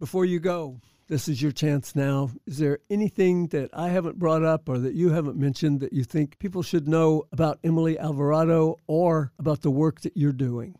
Before 0.00 0.24
you 0.24 0.40
go, 0.40 0.80
this 1.06 1.28
is 1.28 1.42
your 1.42 1.52
chance 1.52 1.94
now. 1.94 2.30
Is 2.46 2.56
there 2.56 2.78
anything 2.88 3.48
that 3.48 3.68
I 3.74 3.90
haven't 3.90 4.18
brought 4.18 4.42
up 4.42 4.70
or 4.70 4.78
that 4.78 4.94
you 4.94 5.10
haven't 5.10 5.36
mentioned 5.36 5.80
that 5.80 5.92
you 5.92 6.02
think 6.02 6.38
people 6.38 6.62
should 6.62 6.88
know 6.88 7.24
about 7.30 7.58
Emily 7.62 7.98
Alvarado 7.98 8.78
or 8.86 9.32
about 9.38 9.60
the 9.60 9.70
work 9.70 10.00
that 10.00 10.16
you're 10.16 10.32
doing? 10.32 10.76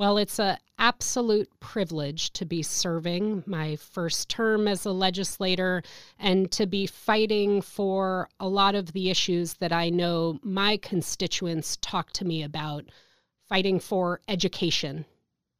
Well, 0.00 0.16
it's 0.16 0.38
an 0.38 0.56
absolute 0.78 1.50
privilege 1.60 2.32
to 2.32 2.46
be 2.46 2.62
serving 2.62 3.42
my 3.44 3.76
first 3.76 4.30
term 4.30 4.66
as 4.66 4.86
a 4.86 4.92
legislator 4.92 5.82
and 6.18 6.50
to 6.52 6.64
be 6.66 6.86
fighting 6.86 7.60
for 7.60 8.30
a 8.40 8.48
lot 8.48 8.74
of 8.74 8.94
the 8.94 9.10
issues 9.10 9.52
that 9.58 9.74
I 9.74 9.90
know 9.90 10.38
my 10.42 10.78
constituents 10.78 11.76
talk 11.82 12.12
to 12.12 12.24
me 12.24 12.42
about 12.42 12.86
fighting 13.46 13.78
for 13.78 14.22
education, 14.26 15.04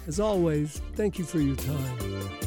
As 0.07 0.21
always, 0.21 0.83
thank 0.95 1.19
you 1.19 1.25
for 1.25 1.39
your 1.39 1.57
time. 1.57 2.46